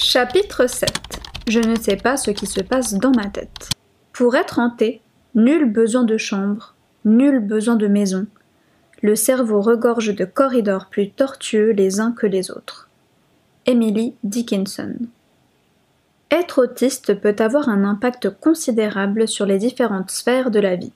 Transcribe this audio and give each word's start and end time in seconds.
Chapitre 0.00 0.68
7 0.68 0.88
Je 1.48 1.58
ne 1.58 1.74
sais 1.74 1.96
pas 1.96 2.16
ce 2.16 2.30
qui 2.30 2.46
se 2.46 2.60
passe 2.60 2.94
dans 2.94 3.10
ma 3.10 3.26
tête. 3.26 3.68
Pour 4.12 4.36
être 4.36 4.60
hanté, 4.60 5.02
nul 5.34 5.64
besoin 5.64 6.04
de 6.04 6.16
chambre, 6.16 6.76
nul 7.04 7.40
besoin 7.40 7.74
de 7.74 7.88
maison. 7.88 8.28
Le 9.02 9.16
cerveau 9.16 9.60
regorge 9.60 10.14
de 10.14 10.24
corridors 10.24 10.86
plus 10.86 11.10
tortueux 11.10 11.72
les 11.72 11.98
uns 11.98 12.12
que 12.12 12.28
les 12.28 12.52
autres. 12.52 12.88
Emily 13.66 14.14
Dickinson 14.22 14.94
Être 16.30 16.62
autiste 16.62 17.20
peut 17.20 17.36
avoir 17.40 17.68
un 17.68 17.82
impact 17.82 18.30
considérable 18.30 19.26
sur 19.26 19.46
les 19.46 19.58
différentes 19.58 20.12
sphères 20.12 20.52
de 20.52 20.60
la 20.60 20.76
vie 20.76 20.92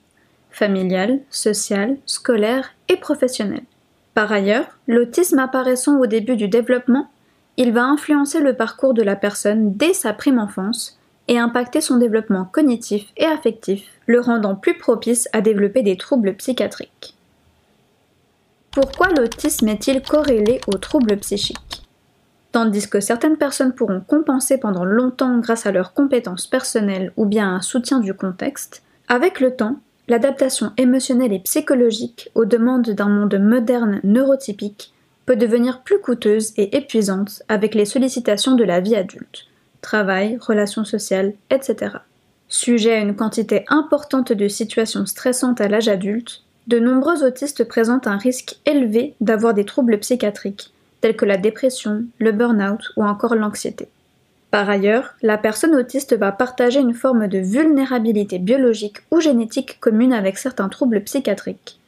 familiale, 0.49 1.19
sociale, 1.29 1.97
scolaire 2.05 2.69
et 2.87 2.95
professionnelle. 2.95 3.65
Par 4.13 4.31
ailleurs, 4.31 4.77
l'autisme 4.87 5.39
apparaissant 5.39 5.99
au 5.99 6.05
début 6.05 6.37
du 6.37 6.47
développement, 6.47 7.09
il 7.57 7.71
va 7.71 7.83
influencer 7.83 8.39
le 8.39 8.55
parcours 8.55 8.93
de 8.93 9.03
la 9.03 9.15
personne 9.15 9.73
dès 9.73 9.93
sa 9.93 10.13
prime 10.13 10.39
enfance 10.39 10.97
et 11.27 11.39
impacter 11.39 11.81
son 11.81 11.97
développement 11.97 12.45
cognitif 12.45 13.05
et 13.15 13.25
affectif, 13.25 13.85
le 14.07 14.19
rendant 14.19 14.55
plus 14.55 14.77
propice 14.77 15.29
à 15.33 15.41
développer 15.41 15.81
des 15.81 15.97
troubles 15.97 16.33
psychiatriques. 16.35 17.15
Pourquoi 18.71 19.09
l'autisme 19.09 19.67
est-il 19.67 20.01
corrélé 20.01 20.59
aux 20.67 20.77
troubles 20.77 21.17
psychiques? 21.17 21.83
Tandis 22.51 22.89
que 22.89 22.99
certaines 22.99 23.37
personnes 23.37 23.73
pourront 23.73 24.01
compenser 24.01 24.59
pendant 24.59 24.83
longtemps 24.83 25.39
grâce 25.39 25.65
à 25.65 25.71
leurs 25.71 25.93
compétences 25.93 26.47
personnelles 26.47 27.11
ou 27.17 27.25
bien 27.25 27.49
à 27.49 27.55
un 27.55 27.61
soutien 27.61 27.99
du 27.99 28.13
contexte, 28.13 28.83
avec 29.07 29.39
le 29.39 29.55
temps, 29.55 29.77
l'adaptation 30.07 30.71
émotionnelle 30.77 31.33
et 31.33 31.39
psychologique 31.39 32.29
aux 32.35 32.45
demandes 32.45 32.89
d'un 32.89 33.09
monde 33.09 33.39
moderne 33.39 34.01
neurotypique 34.03 34.93
peut 35.25 35.35
devenir 35.35 35.81
plus 35.81 35.99
coûteuse 35.99 36.53
et 36.57 36.75
épuisante 36.75 37.43
avec 37.47 37.75
les 37.75 37.85
sollicitations 37.85 38.55
de 38.55 38.63
la 38.63 38.79
vie 38.79 38.95
adulte, 38.95 39.47
travail, 39.81 40.37
relations 40.41 40.85
sociales, 40.85 41.33
etc. 41.49 41.97
Sujet 42.49 42.93
à 42.93 42.99
une 42.99 43.15
quantité 43.15 43.65
importante 43.67 44.31
de 44.31 44.47
situations 44.47 45.05
stressantes 45.05 45.61
à 45.61 45.67
l'âge 45.67 45.87
adulte, 45.87 46.43
de 46.67 46.79
nombreux 46.79 47.23
autistes 47.23 47.63
présentent 47.65 48.07
un 48.07 48.17
risque 48.17 48.57
élevé 48.65 49.15
d'avoir 49.21 49.53
des 49.53 49.65
troubles 49.65 49.97
psychiatriques, 49.99 50.71
tels 51.01 51.15
que 51.15 51.25
la 51.25 51.37
dépression, 51.37 52.05
le 52.19 52.31
burn-out 52.31 52.91
ou 52.95 53.03
encore 53.03 53.35
l'anxiété. 53.35 53.89
Par 54.51 54.69
ailleurs, 54.69 55.15
la 55.23 55.39
personne 55.39 55.75
autiste 55.75 56.15
va 56.15 56.31
partager 56.31 56.79
une 56.79 56.93
forme 56.93 57.27
de 57.27 57.39
vulnérabilité 57.39 58.37
biologique 58.37 58.97
ou 59.09 59.19
génétique 59.19 59.79
commune 59.79 60.13
avec 60.13 60.37
certains 60.37 60.69
troubles 60.69 61.01
psychiatriques. 61.01 61.79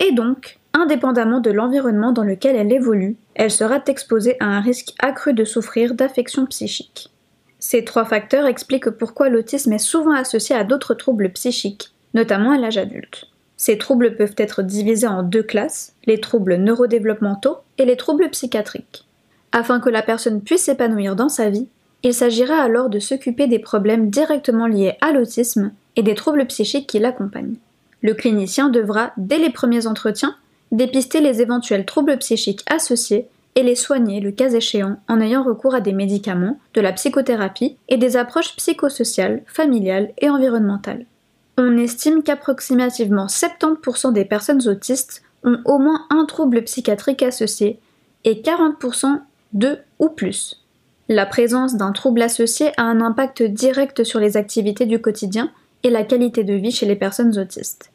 Et 0.00 0.10
donc, 0.12 0.58
indépendamment 0.74 1.40
de 1.40 1.50
l'environnement 1.50 2.12
dans 2.12 2.24
lequel 2.24 2.56
elle 2.56 2.72
évolue, 2.72 3.16
elle 3.34 3.50
sera 3.50 3.80
exposée 3.86 4.36
à 4.40 4.46
un 4.46 4.60
risque 4.60 4.92
accru 4.98 5.32
de 5.32 5.44
souffrir 5.44 5.94
d'affections 5.94 6.46
psychiques. 6.46 7.10
Ces 7.58 7.84
trois 7.84 8.04
facteurs 8.04 8.46
expliquent 8.46 8.90
pourquoi 8.90 9.30
l'autisme 9.30 9.72
est 9.72 9.78
souvent 9.78 10.14
associé 10.14 10.54
à 10.54 10.64
d'autres 10.64 10.94
troubles 10.94 11.30
psychiques, 11.30 11.94
notamment 12.12 12.50
à 12.50 12.58
l'âge 12.58 12.76
adulte. 12.76 13.26
Ces 13.56 13.78
troubles 13.78 14.16
peuvent 14.16 14.34
être 14.36 14.62
divisés 14.62 15.06
en 15.06 15.22
deux 15.22 15.42
classes, 15.42 15.94
les 16.04 16.20
troubles 16.20 16.56
neurodéveloppementaux 16.56 17.58
et 17.78 17.84
les 17.84 17.96
troubles 17.96 18.28
psychiatriques. 18.30 19.06
Afin 19.52 19.80
que 19.80 19.88
la 19.88 20.02
personne 20.02 20.42
puisse 20.42 20.64
s'épanouir 20.64 21.16
dans 21.16 21.28
sa 21.28 21.48
vie, 21.48 21.68
il 22.02 22.12
s'agira 22.12 22.56
alors 22.56 22.90
de 22.90 22.98
s'occuper 22.98 23.46
des 23.46 23.60
problèmes 23.60 24.10
directement 24.10 24.66
liés 24.66 24.98
à 25.00 25.12
l'autisme 25.12 25.72
et 25.96 26.02
des 26.02 26.14
troubles 26.14 26.46
psychiques 26.46 26.88
qui 26.88 26.98
l'accompagnent. 26.98 27.56
Le 28.02 28.12
clinicien 28.12 28.68
devra, 28.68 29.12
dès 29.16 29.38
les 29.38 29.48
premiers 29.48 29.86
entretiens, 29.86 30.36
dépister 30.72 31.20
les 31.20 31.40
éventuels 31.40 31.84
troubles 31.84 32.18
psychiques 32.18 32.64
associés 32.66 33.28
et 33.56 33.62
les 33.62 33.76
soigner 33.76 34.20
le 34.20 34.32
cas 34.32 34.50
échéant 34.50 34.96
en 35.08 35.20
ayant 35.20 35.44
recours 35.44 35.74
à 35.74 35.80
des 35.80 35.92
médicaments, 35.92 36.58
de 36.74 36.80
la 36.80 36.92
psychothérapie 36.92 37.76
et 37.88 37.96
des 37.96 38.16
approches 38.16 38.56
psychosociales, 38.56 39.42
familiales 39.46 40.12
et 40.18 40.28
environnementales. 40.28 41.06
On 41.56 41.76
estime 41.78 42.22
qu'approximativement 42.22 43.26
70% 43.26 44.12
des 44.12 44.24
personnes 44.24 44.66
autistes 44.66 45.22
ont 45.44 45.58
au 45.64 45.78
moins 45.78 46.06
un 46.10 46.24
trouble 46.24 46.62
psychiatrique 46.64 47.22
associé 47.22 47.78
et 48.24 48.42
40% 48.42 49.20
deux 49.52 49.78
ou 50.00 50.08
plus. 50.08 50.60
La 51.08 51.26
présence 51.26 51.76
d'un 51.76 51.92
trouble 51.92 52.22
associé 52.22 52.72
a 52.76 52.82
un 52.82 53.00
impact 53.00 53.42
direct 53.42 54.04
sur 54.04 54.18
les 54.18 54.36
activités 54.36 54.86
du 54.86 55.00
quotidien 55.00 55.50
et 55.82 55.90
la 55.90 56.02
qualité 56.02 56.44
de 56.44 56.54
vie 56.54 56.72
chez 56.72 56.86
les 56.86 56.96
personnes 56.96 57.38
autistes. 57.38 57.92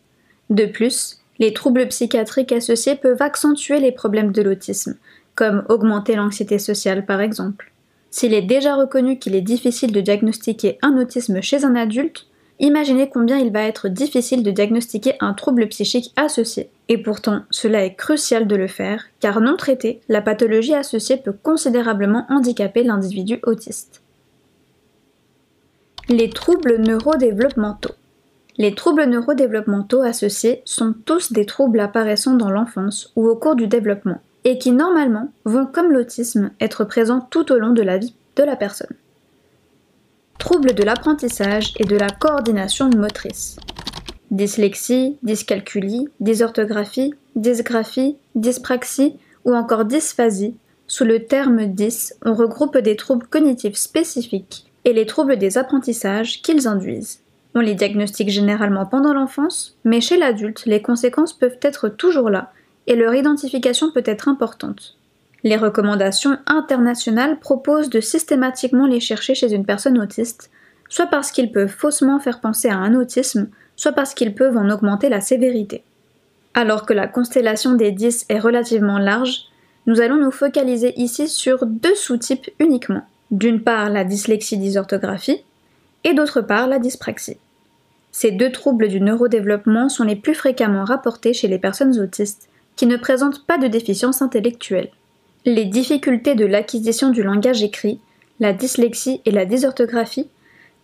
De 0.50 0.66
plus, 0.66 1.19
les 1.40 1.54
troubles 1.54 1.88
psychiatriques 1.88 2.52
associés 2.52 2.96
peuvent 2.96 3.22
accentuer 3.22 3.80
les 3.80 3.92
problèmes 3.92 4.32
de 4.32 4.42
l'autisme, 4.42 4.98
comme 5.36 5.64
augmenter 5.70 6.16
l'anxiété 6.16 6.60
sociale 6.60 7.06
par 7.06 7.22
exemple. 7.22 7.72
S'il 8.12 8.34
est 8.34 8.42
déjà 8.42 8.76
reconnu 8.76 9.20
qu'il 9.20 9.36
est 9.36 9.42
difficile 9.42 9.92
de 9.92 10.02
diagnostiquer 10.02 10.78
un 10.82 10.98
autisme 10.98 11.42
chez 11.42 11.64
un 11.64 11.76
adulte, 11.76 12.28
imaginez 12.60 13.08
combien 13.08 13.38
il 13.38 13.52
va 13.52 13.64
être 13.64 13.88
difficile 13.88 14.44
de 14.44 14.52
diagnostiquer 14.52 15.14
un 15.20 15.34
trouble 15.34 15.68
psychique 15.68 16.12
associé. 16.16 16.70
Et 16.88 16.98
pourtant, 16.98 17.44
cela 17.52 17.86
est 17.86 17.94
crucial 17.94 18.48
de 18.48 18.56
le 18.56 18.68
faire, 18.68 19.06
car 19.20 19.42
non 19.42 19.56
traité, 19.56 20.02
la 20.10 20.22
pathologie 20.22 20.74
associée 20.74 21.18
peut 21.18 21.36
considérablement 21.44 22.26
handicaper 22.30 22.84
l'individu 22.84 23.40
autiste. 23.44 24.02
Les 26.10 26.32
troubles 26.32 26.78
neurodéveloppementaux. 26.80 27.94
Les 28.60 28.76
troubles 28.76 29.06
neurodéveloppementaux 29.06 30.04
associés 30.04 30.62
sont 30.66 30.94
tous 31.06 31.32
des 31.32 31.48
troubles 31.48 31.80
apparaissant 31.80 32.36
dans 32.36 32.52
l'enfance 32.52 33.12
ou 33.16 33.28
au 33.28 33.36
cours 33.36 33.56
du 33.56 33.66
développement, 33.66 34.22
et 34.44 34.60
qui 34.60 34.72
normalement 34.72 35.32
vont, 35.46 35.66
comme 35.66 35.92
l'autisme, 35.92 36.52
être 36.62 36.84
présents 36.84 37.28
tout 37.32 37.52
au 37.52 37.58
long 37.58 37.72
de 37.72 37.82
la 37.82 37.98
vie 37.98 38.14
de 38.36 38.44
la 38.44 38.56
personne 38.56 38.96
troubles 40.40 40.74
de 40.74 40.84
l'apprentissage 40.84 41.74
et 41.78 41.84
de 41.84 41.96
la 41.96 42.10
coordination 42.10 42.90
motrice. 42.90 43.58
Dyslexie, 44.32 45.18
dyscalculie, 45.22 46.08
dysorthographie, 46.20 47.14
dysgraphie, 47.36 48.16
dyspraxie 48.36 49.16
ou 49.46 49.54
encore 49.54 49.86
dysphasie, 49.86 50.56
sous 50.88 51.04
le 51.04 51.26
terme 51.26 51.68
dys, 51.68 52.14
on 52.26 52.34
regroupe 52.34 52.78
des 52.80 52.96
troubles 52.96 53.28
cognitifs 53.28 53.76
spécifiques 53.76 54.66
et 54.86 54.94
les 54.94 55.06
troubles 55.06 55.38
des 55.38 55.58
apprentissages 55.58 56.42
qu'ils 56.42 56.68
induisent. 56.68 57.20
On 57.56 57.62
les 57.62 57.76
diagnostique 57.76 58.30
généralement 58.30 58.86
pendant 58.86 59.14
l'enfance, 59.14 59.78
mais 59.84 60.02
chez 60.02 60.18
l'adulte, 60.18 60.66
les 60.66 60.82
conséquences 60.82 61.34
peuvent 61.34 61.58
être 61.62 61.90
toujours 61.90 62.30
là 62.30 62.52
et 62.88 62.96
leur 62.96 63.14
identification 63.14 63.92
peut 63.92 64.04
être 64.06 64.28
importante. 64.28 64.98
Les 65.44 65.56
recommandations 65.56 66.38
internationales 66.48 67.40
proposent 67.40 67.90
de 67.90 68.02
systématiquement 68.02 68.88
les 68.88 69.00
chercher 69.00 69.36
chez 69.36 69.54
une 69.54 69.66
personne 69.66 70.00
autiste, 70.00 70.52
soit 70.90 71.08
parce 71.08 71.32
qu'ils 71.32 71.52
peuvent 71.52 71.70
faussement 71.70 72.20
faire 72.20 72.42
penser 72.42 72.68
à 72.68 72.78
un 72.78 72.94
autisme, 72.96 73.48
soit 73.76 73.94
parce 73.94 74.14
qu'ils 74.14 74.36
peuvent 74.36 74.58
en 74.58 74.70
augmenter 74.70 75.08
la 75.08 75.22
sévérité. 75.22 75.84
Alors 76.54 76.86
que 76.86 76.94
la 76.94 77.08
constellation 77.08 77.76
des 77.76 77.92
10 77.92 78.26
est 78.28 78.40
relativement 78.40 78.98
large, 78.98 79.46
nous 79.86 80.02
allons 80.02 80.18
nous 80.18 80.32
focaliser 80.32 80.94
ici 81.00 81.28
sur 81.28 81.66
deux 81.66 81.96
sous-types 81.96 82.50
uniquement. 82.60 83.04
D'une 83.32 83.62
part 83.62 83.90
la 83.90 84.04
dyslexie-dysorthographie 84.04 85.44
et 86.04 86.14
d'autre 86.14 86.42
part 86.42 86.68
la 86.68 86.80
dyspraxie. 86.80 87.38
Ces 88.12 88.32
deux 88.32 88.52
troubles 88.52 88.88
du 88.88 89.02
neurodéveloppement 89.02 89.90
sont 89.90 90.04
les 90.04 90.16
plus 90.16 90.36
fréquemment 90.36 90.84
rapportés 90.84 91.34
chez 91.34 91.48
les 91.48 91.60
personnes 91.60 92.00
autistes 92.00 92.50
qui 92.76 92.86
ne 92.86 92.98
présentent 92.98 93.46
pas 93.46 93.58
de 93.58 93.68
déficience 93.68 94.22
intellectuelle. 94.22 94.90
Les 95.46 95.66
difficultés 95.66 96.36
de 96.36 96.46
l'acquisition 96.46 97.10
du 97.10 97.24
langage 97.24 97.64
écrit, 97.64 98.00
la 98.40 98.54
dyslexie 98.54 99.22
et 99.26 99.32
la 99.32 99.46
dysorthographie 99.46 100.28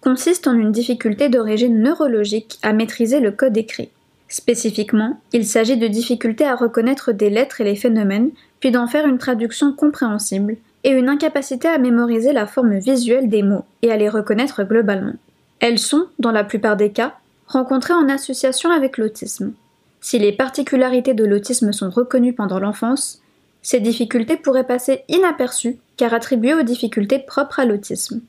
consistent 0.02 0.48
en 0.48 0.54
une 0.54 0.72
difficulté 0.72 1.30
d'origine 1.30 1.82
neurologique 1.82 2.60
à 2.62 2.74
maîtriser 2.74 3.20
le 3.20 3.32
code 3.32 3.58
écrit. 3.58 3.90
Spécifiquement, 4.28 5.20
il 5.34 5.46
s'agit 5.46 5.78
de 5.78 5.88
difficultés 5.88 6.46
à 6.46 6.56
reconnaître 6.56 7.12
des 7.12 7.30
lettres 7.30 7.62
et 7.62 7.64
les 7.64 7.76
phénomènes, 7.76 8.32
puis 8.60 8.72
d'en 8.72 8.88
faire 8.88 9.08
une 9.08 9.18
traduction 9.18 9.74
compréhensible, 9.74 10.58
et 10.86 10.92
une 10.92 11.10
incapacité 11.10 11.68
à 11.68 11.80
mémoriser 11.80 12.32
la 12.32 12.46
forme 12.46 12.78
visuelle 12.78 13.28
des 13.28 13.42
mots 13.42 13.66
et 13.82 13.92
à 13.92 13.98
les 13.98 14.08
reconnaître 14.08 14.64
globalement. 14.64 15.16
Elles 15.60 15.80
sont, 15.80 16.06
dans 16.20 16.32
la 16.32 16.44
plupart 16.44 16.78
des 16.78 16.92
cas, 16.92 17.16
rencontrées 17.48 17.96
en 17.96 18.08
association 18.08 18.70
avec 18.70 19.00
l'autisme. 19.00 19.54
Si 20.00 20.20
les 20.20 20.32
particularités 20.32 21.16
de 21.16 21.26
l'autisme 21.26 21.74
sont 21.74 21.90
reconnues 21.90 22.34
pendant 22.34 22.60
l'enfance, 22.60 23.20
ces 23.64 23.80
difficultés 23.80 24.38
pourraient 24.38 24.68
passer 24.68 25.02
inaperçues 25.10 25.78
car 25.98 26.14
attribuées 26.14 26.54
aux 26.54 26.62
difficultés 26.62 27.18
propres 27.18 27.60
à 27.60 27.66
l'autisme. 27.66 28.22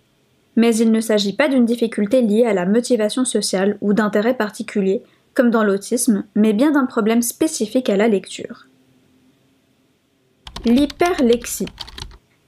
Mais 0.57 0.75
il 0.77 0.91
ne 0.91 1.01
s'agit 1.01 1.35
pas 1.35 1.49
d'une 1.49 1.67
difficulté 1.67 2.23
liée 2.23 2.47
à 2.47 2.55
la 2.55 2.65
motivation 2.65 3.27
sociale 3.27 3.77
ou 3.83 3.93
d'intérêt 3.93 4.33
particulier, 4.33 5.03
comme 5.35 5.51
dans 5.51 5.63
l'autisme, 5.63 6.25
mais 6.35 6.55
bien 6.55 6.71
d'un 6.71 6.87
problème 6.87 7.21
spécifique 7.21 7.91
à 7.91 7.99
la 7.99 8.09
lecture. 8.09 8.67
L'hyperlexie. 10.65 11.67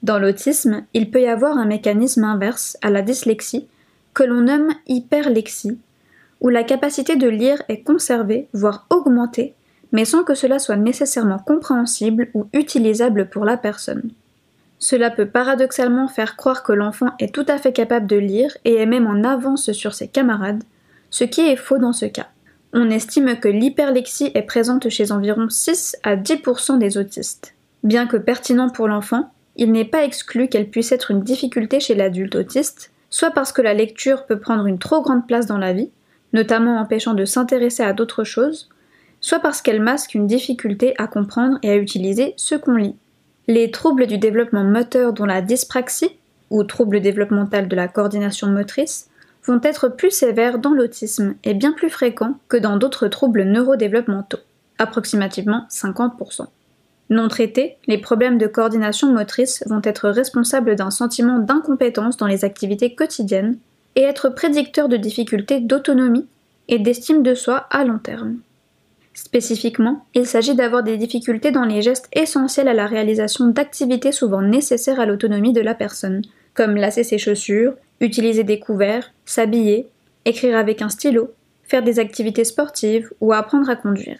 Dans 0.03 0.19
l'autisme, 0.19 0.83
il 0.93 1.11
peut 1.11 1.21
y 1.21 1.27
avoir 1.27 1.57
un 1.57 1.65
mécanisme 1.65 2.23
inverse 2.23 2.77
à 2.81 2.89
la 2.89 3.01
dyslexie 3.01 3.67
que 4.13 4.23
l'on 4.23 4.41
nomme 4.41 4.73
hyperlexie, 4.87 5.77
où 6.41 6.49
la 6.49 6.63
capacité 6.63 7.15
de 7.15 7.27
lire 7.27 7.61
est 7.67 7.83
conservée, 7.83 8.47
voire 8.53 8.85
augmentée, 8.89 9.53
mais 9.91 10.05
sans 10.05 10.23
que 10.23 10.35
cela 10.35 10.59
soit 10.59 10.77
nécessairement 10.77 11.39
compréhensible 11.39 12.29
ou 12.33 12.47
utilisable 12.53 13.29
pour 13.29 13.43
la 13.43 13.57
personne. 13.57 14.11
Cela 14.77 15.09
peut 15.09 15.27
paradoxalement 15.27 16.07
faire 16.07 16.37
croire 16.37 16.63
que 16.63 16.71
l'enfant 16.71 17.09
est 17.19 17.33
tout 17.33 17.45
à 17.49 17.57
fait 17.57 17.73
capable 17.73 18.07
de 18.07 18.15
lire 18.15 18.55
et 18.63 18.75
est 18.75 18.85
même 18.85 19.07
en 19.07 19.23
avance 19.23 19.73
sur 19.73 19.93
ses 19.93 20.07
camarades, 20.07 20.63
ce 21.09 21.25
qui 21.25 21.41
est 21.41 21.57
faux 21.57 21.77
dans 21.77 21.91
ce 21.91 22.05
cas. 22.05 22.27
On 22.71 22.89
estime 22.89 23.37
que 23.39 23.49
l'hyperlexie 23.49 24.31
est 24.35 24.43
présente 24.43 24.87
chez 24.89 25.11
environ 25.11 25.49
6 25.49 25.97
à 26.03 26.15
10% 26.15 26.77
des 26.77 26.97
autistes. 26.97 27.55
Bien 27.83 28.07
que 28.07 28.15
pertinent 28.15 28.69
pour 28.69 28.87
l'enfant, 28.87 29.31
il 29.55 29.71
n'est 29.71 29.85
pas 29.85 30.03
exclu 30.03 30.47
qu'elle 30.47 30.69
puisse 30.69 30.91
être 30.91 31.11
une 31.11 31.23
difficulté 31.23 31.79
chez 31.79 31.95
l'adulte 31.95 32.35
autiste, 32.35 32.91
soit 33.09 33.31
parce 33.31 33.51
que 33.51 33.61
la 33.61 33.73
lecture 33.73 34.25
peut 34.25 34.39
prendre 34.39 34.65
une 34.65 34.79
trop 34.79 35.01
grande 35.01 35.27
place 35.27 35.45
dans 35.45 35.57
la 35.57 35.73
vie, 35.73 35.91
notamment 36.33 36.79
empêchant 36.79 37.13
de 37.13 37.25
s'intéresser 37.25 37.83
à 37.83 37.93
d'autres 37.93 38.23
choses, 38.23 38.69
soit 39.21 39.39
parce 39.39 39.61
qu'elle 39.61 39.81
masque 39.81 40.15
une 40.15 40.27
difficulté 40.27 40.93
à 40.97 41.07
comprendre 41.07 41.57
et 41.63 41.71
à 41.71 41.75
utiliser 41.75 42.33
ce 42.37 42.55
qu'on 42.55 42.75
lit. 42.75 42.95
Les 43.47 43.71
troubles 43.71 44.07
du 44.07 44.17
développement 44.17 44.63
moteur 44.63 45.13
dont 45.13 45.25
la 45.25 45.41
dyspraxie, 45.41 46.17
ou 46.49 46.63
trouble 46.63 47.01
développemental 47.01 47.67
de 47.67 47.75
la 47.75 47.87
coordination 47.87 48.47
motrice, 48.47 49.09
vont 49.45 49.59
être 49.63 49.87
plus 49.89 50.11
sévères 50.11 50.59
dans 50.59 50.73
l'autisme 50.73 51.35
et 51.43 51.53
bien 51.53 51.71
plus 51.71 51.89
fréquents 51.89 52.35
que 52.47 52.57
dans 52.57 52.77
d'autres 52.77 53.07
troubles 53.07 53.43
neurodéveloppementaux, 53.43 54.39
approximativement 54.77 55.65
50%. 55.69 56.47
Non 57.09 57.27
traités, 57.27 57.77
les 57.87 57.97
problèmes 57.97 58.37
de 58.37 58.45
coordination 58.45 59.11
motrice 59.11 59.63
vont 59.67 59.81
être 59.83 60.09
responsables 60.09 60.75
d'un 60.75 60.91
sentiment 60.91 61.39
d'incompétence 61.39 62.17
dans 62.17 62.27
les 62.27 62.45
activités 62.45 62.93
quotidiennes 62.93 63.57
et 63.95 64.01
être 64.01 64.29
prédicteurs 64.29 64.89
de 64.89 64.97
difficultés 64.97 65.59
d'autonomie 65.59 66.27
et 66.67 66.77
d'estime 66.77 67.23
de 67.23 67.33
soi 67.33 67.67
à 67.71 67.83
long 67.83 67.97
terme. 67.97 68.37
Spécifiquement, 69.15 70.05
il 70.13 70.27
s'agit 70.27 70.53
d'avoir 70.53 70.83
des 70.83 70.97
difficultés 70.97 71.51
dans 71.51 71.65
les 71.65 71.81
gestes 71.81 72.07
essentiels 72.13 72.67
à 72.67 72.73
la 72.73 72.85
réalisation 72.85 73.47
d'activités 73.47 74.11
souvent 74.11 74.41
nécessaires 74.41 74.99
à 74.99 75.07
l'autonomie 75.07 75.51
de 75.51 75.61
la 75.61 75.73
personne, 75.73 76.21
comme 76.53 76.75
lasser 76.75 77.03
ses 77.03 77.17
chaussures, 77.17 77.73
utiliser 77.99 78.43
des 78.43 78.59
couverts, 78.59 79.11
s'habiller, 79.25 79.87
écrire 80.25 80.55
avec 80.55 80.81
un 80.83 80.89
stylo, 80.89 81.33
faire 81.63 81.83
des 81.83 81.99
activités 81.99 82.43
sportives 82.43 83.11
ou 83.19 83.33
apprendre 83.33 83.69
à 83.69 83.75
conduire. 83.75 84.19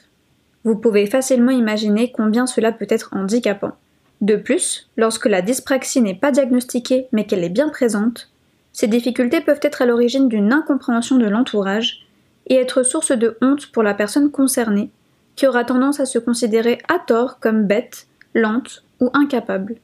Vous 0.63 0.75
pouvez 0.75 1.05
facilement 1.05 1.51
imaginer 1.51 2.11
combien 2.11 2.45
cela 2.45 2.71
peut 2.71 2.87
être 2.89 3.09
handicapant. 3.13 3.73
De 4.21 4.35
plus, 4.35 4.89
lorsque 4.97 5.27
la 5.27 5.41
dyspraxie 5.41 6.01
n'est 6.01 6.15
pas 6.15 6.31
diagnostiquée 6.31 7.07
mais 7.11 7.25
qu'elle 7.25 7.43
est 7.43 7.49
bien 7.49 7.69
présente, 7.69 8.29
ces 8.73 8.87
difficultés 8.87 9.41
peuvent 9.41 9.59
être 9.61 9.81
à 9.81 9.85
l'origine 9.85 10.27
d'une 10.27 10.53
incompréhension 10.53 11.17
de 11.17 11.27
l'entourage 11.27 12.05
et 12.47 12.55
être 12.55 12.83
source 12.83 13.11
de 13.11 13.37
honte 13.41 13.67
pour 13.67 13.83
la 13.83 13.93
personne 13.93 14.31
concernée, 14.31 14.89
qui 15.35 15.47
aura 15.47 15.63
tendance 15.63 15.99
à 15.99 16.05
se 16.05 16.19
considérer 16.19 16.79
à 16.89 16.99
tort 16.99 17.39
comme 17.39 17.65
bête, 17.65 18.07
lente 18.33 18.83
ou 18.99 19.09
incapable. 19.13 19.75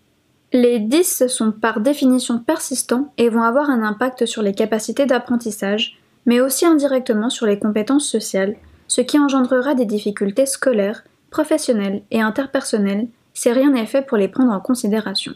Les 0.51 0.79
10 0.79 1.27
sont 1.27 1.51
par 1.51 1.79
définition 1.79 2.39
persistants 2.39 3.13
et 3.17 3.29
vont 3.29 3.41
avoir 3.41 3.69
un 3.69 3.83
impact 3.83 4.25
sur 4.25 4.41
les 4.41 4.53
capacités 4.53 5.05
d'apprentissage, 5.05 5.99
mais 6.25 6.39
aussi 6.39 6.65
indirectement 6.65 7.29
sur 7.29 7.45
les 7.45 7.59
compétences 7.59 8.07
sociales, 8.07 8.55
ce 8.87 9.01
qui 9.01 9.19
engendrera 9.19 9.75
des 9.75 9.85
difficultés 9.85 10.45
scolaires, 10.45 11.03
professionnelles 11.29 12.01
et 12.11 12.21
interpersonnelles 12.21 13.07
si 13.33 13.51
rien 13.51 13.71
n'est 13.71 13.85
fait 13.85 14.01
pour 14.01 14.17
les 14.17 14.27
prendre 14.27 14.51
en 14.51 14.59
considération. 14.59 15.33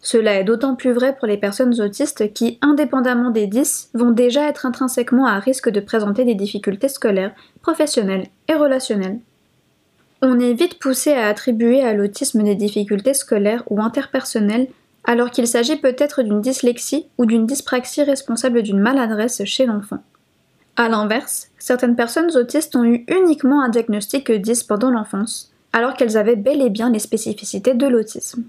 Cela 0.00 0.34
est 0.38 0.44
d'autant 0.44 0.74
plus 0.74 0.92
vrai 0.92 1.16
pour 1.16 1.26
les 1.26 1.38
personnes 1.38 1.80
autistes 1.80 2.32
qui, 2.34 2.58
indépendamment 2.60 3.30
des 3.30 3.46
10, 3.46 3.90
vont 3.94 4.10
déjà 4.10 4.48
être 4.48 4.66
intrinsèquement 4.66 5.26
à 5.26 5.38
risque 5.38 5.70
de 5.70 5.80
présenter 5.80 6.24
des 6.24 6.34
difficultés 6.34 6.88
scolaires, 6.88 7.34
professionnelles 7.62 8.26
et 8.48 8.54
relationnelles. 8.54 9.18
On 10.20 10.38
est 10.38 10.52
vite 10.52 10.78
poussé 10.78 11.12
à 11.12 11.28
attribuer 11.28 11.82
à 11.82 11.94
l'autisme 11.94 12.42
des 12.42 12.54
difficultés 12.54 13.14
scolaires 13.14 13.64
ou 13.70 13.80
interpersonnelles 13.80 14.68
alors 15.04 15.30
qu'il 15.30 15.46
s'agit 15.46 15.76
peut-être 15.76 16.22
d'une 16.22 16.40
dyslexie 16.40 17.06
ou 17.18 17.26
d'une 17.26 17.46
dyspraxie 17.46 18.02
responsable 18.02 18.62
d'une 18.62 18.80
maladresse 18.80 19.44
chez 19.44 19.66
l'enfant. 19.66 20.02
A 20.76 20.88
l'inverse, 20.88 21.50
certaines 21.56 21.94
personnes 21.94 22.36
autistes 22.36 22.74
ont 22.74 22.84
eu 22.84 23.04
uniquement 23.06 23.62
un 23.62 23.68
diagnostic 23.68 24.32
10 24.32 24.64
pendant 24.64 24.90
l'enfance, 24.90 25.52
alors 25.72 25.94
qu'elles 25.94 26.16
avaient 26.16 26.34
bel 26.34 26.60
et 26.60 26.70
bien 26.70 26.90
les 26.90 26.98
spécificités 26.98 27.74
de 27.74 27.86
l'autisme. 27.86 28.42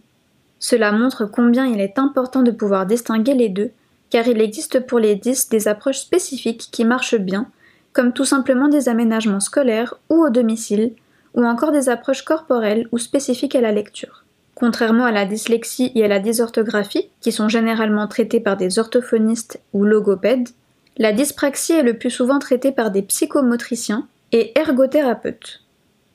Cela 0.58 0.92
montre 0.92 1.26
combien 1.26 1.68
il 1.68 1.80
est 1.80 2.00
important 2.00 2.42
de 2.42 2.50
pouvoir 2.50 2.88
distinguer 2.88 3.36
les 3.36 3.50
deux, 3.50 3.70
car 4.10 4.28
il 4.28 4.42
existe 4.42 4.80
pour 4.88 4.98
les 4.98 5.16
10 5.16 5.50
des 5.50 5.68
approches 5.68 6.00
spécifiques 6.00 6.70
qui 6.72 6.84
marchent 6.84 7.20
bien, 7.20 7.48
comme 7.94 8.12
tout 8.12 8.26
simplement 8.26 8.70
des 8.70 8.90
aménagements 8.90 9.40
scolaires 9.40 9.94
ou 10.10 10.26
au 10.26 10.32
domicile, 10.32 10.94
ou 11.36 11.46
encore 11.46 11.72
des 11.72 11.90
approches 11.90 12.24
corporelles 12.24 12.88
ou 12.92 12.98
spécifiques 12.98 13.56
à 13.56 13.62
la 13.62 13.72
lecture. 13.72 14.24
Contrairement 14.56 15.06
à 15.06 15.12
la 15.12 15.26
dyslexie 15.26 15.92
et 15.94 16.06
à 16.06 16.08
la 16.08 16.20
dysorthographie, 16.20 17.10
qui 17.22 17.32
sont 17.32 17.50
généralement 17.50 18.08
traitées 18.08 18.40
par 18.40 18.58
des 18.58 18.80
orthophonistes 18.80 19.60
ou 19.74 19.84
logopèdes, 19.84 20.50
la 20.98 21.12
dyspraxie 21.12 21.74
est 21.74 21.84
le 21.84 21.98
plus 21.98 22.10
souvent 22.10 22.40
traitée 22.40 22.72
par 22.72 22.92
des 22.92 23.02
psychomotriciens 23.02 24.08
et 24.32 24.58
ergothérapeutes. 24.58 25.62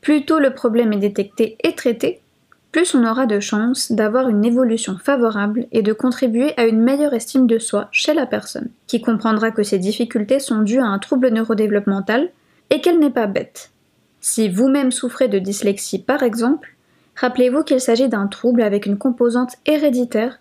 Plus 0.00 0.24
tôt 0.24 0.38
le 0.38 0.54
problème 0.54 0.92
est 0.92 0.98
détecté 0.98 1.58
et 1.62 1.74
traité, 1.74 2.22
plus 2.72 2.94
on 2.94 3.04
aura 3.04 3.26
de 3.26 3.40
chances 3.40 3.90
d'avoir 3.90 4.28
une 4.28 4.44
évolution 4.44 4.96
favorable 4.96 5.66
et 5.72 5.82
de 5.82 5.92
contribuer 5.92 6.54
à 6.56 6.66
une 6.66 6.80
meilleure 6.80 7.14
estime 7.14 7.46
de 7.46 7.58
soi 7.58 7.88
chez 7.90 8.14
la 8.14 8.26
personne, 8.26 8.70
qui 8.86 9.00
comprendra 9.00 9.50
que 9.50 9.64
ces 9.64 9.78
difficultés 9.78 10.38
sont 10.38 10.62
dues 10.62 10.78
à 10.78 10.86
un 10.86 11.00
trouble 11.00 11.30
neurodéveloppemental 11.30 12.30
et 12.70 12.80
qu'elle 12.80 13.00
n'est 13.00 13.10
pas 13.10 13.26
bête. 13.26 13.72
Si 14.20 14.48
vous-même 14.48 14.92
souffrez 14.92 15.26
de 15.28 15.38
dyslexie 15.38 15.98
par 15.98 16.22
exemple, 16.22 16.76
rappelez-vous 17.16 17.64
qu'il 17.64 17.80
s'agit 17.80 18.08
d'un 18.08 18.28
trouble 18.28 18.62
avec 18.62 18.86
une 18.86 18.98
composante 18.98 19.56
héréditaire 19.66 20.38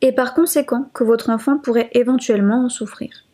et 0.00 0.12
par 0.12 0.32
conséquent 0.34 0.88
que 0.94 1.02
votre 1.02 1.30
enfant 1.30 1.58
pourrait 1.58 1.90
éventuellement 1.92 2.64
en 2.64 2.68
souffrir. 2.68 3.24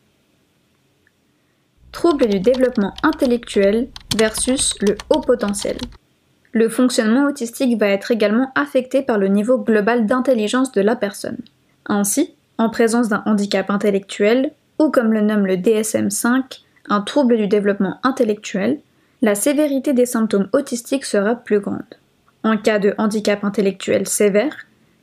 Trouble 1.92 2.28
du 2.28 2.38
développement 2.38 2.94
intellectuel 3.02 3.88
versus 4.16 4.76
le 4.80 4.96
haut 5.10 5.20
potentiel. 5.20 5.76
Le 6.52 6.68
fonctionnement 6.68 7.26
autistique 7.26 7.78
va 7.78 7.88
être 7.88 8.10
également 8.10 8.52
affecté 8.54 9.02
par 9.02 9.18
le 9.18 9.28
niveau 9.28 9.58
global 9.58 10.06
d'intelligence 10.06 10.72
de 10.72 10.80
la 10.80 10.96
personne. 10.96 11.38
Ainsi, 11.86 12.34
en 12.58 12.70
présence 12.70 13.08
d'un 13.08 13.22
handicap 13.26 13.70
intellectuel, 13.70 14.52
ou 14.78 14.90
comme 14.90 15.12
le 15.12 15.20
nomme 15.20 15.46
le 15.46 15.56
DSM5, 15.56 16.60
un 16.88 17.00
trouble 17.00 17.36
du 17.36 17.48
développement 17.48 17.98
intellectuel, 18.02 18.80
la 19.22 19.34
sévérité 19.34 19.92
des 19.92 20.06
symptômes 20.06 20.48
autistiques 20.52 21.04
sera 21.04 21.34
plus 21.34 21.60
grande. 21.60 21.82
En 22.42 22.56
cas 22.56 22.78
de 22.78 22.94
handicap 22.98 23.44
intellectuel 23.44 24.06
sévère, 24.06 24.56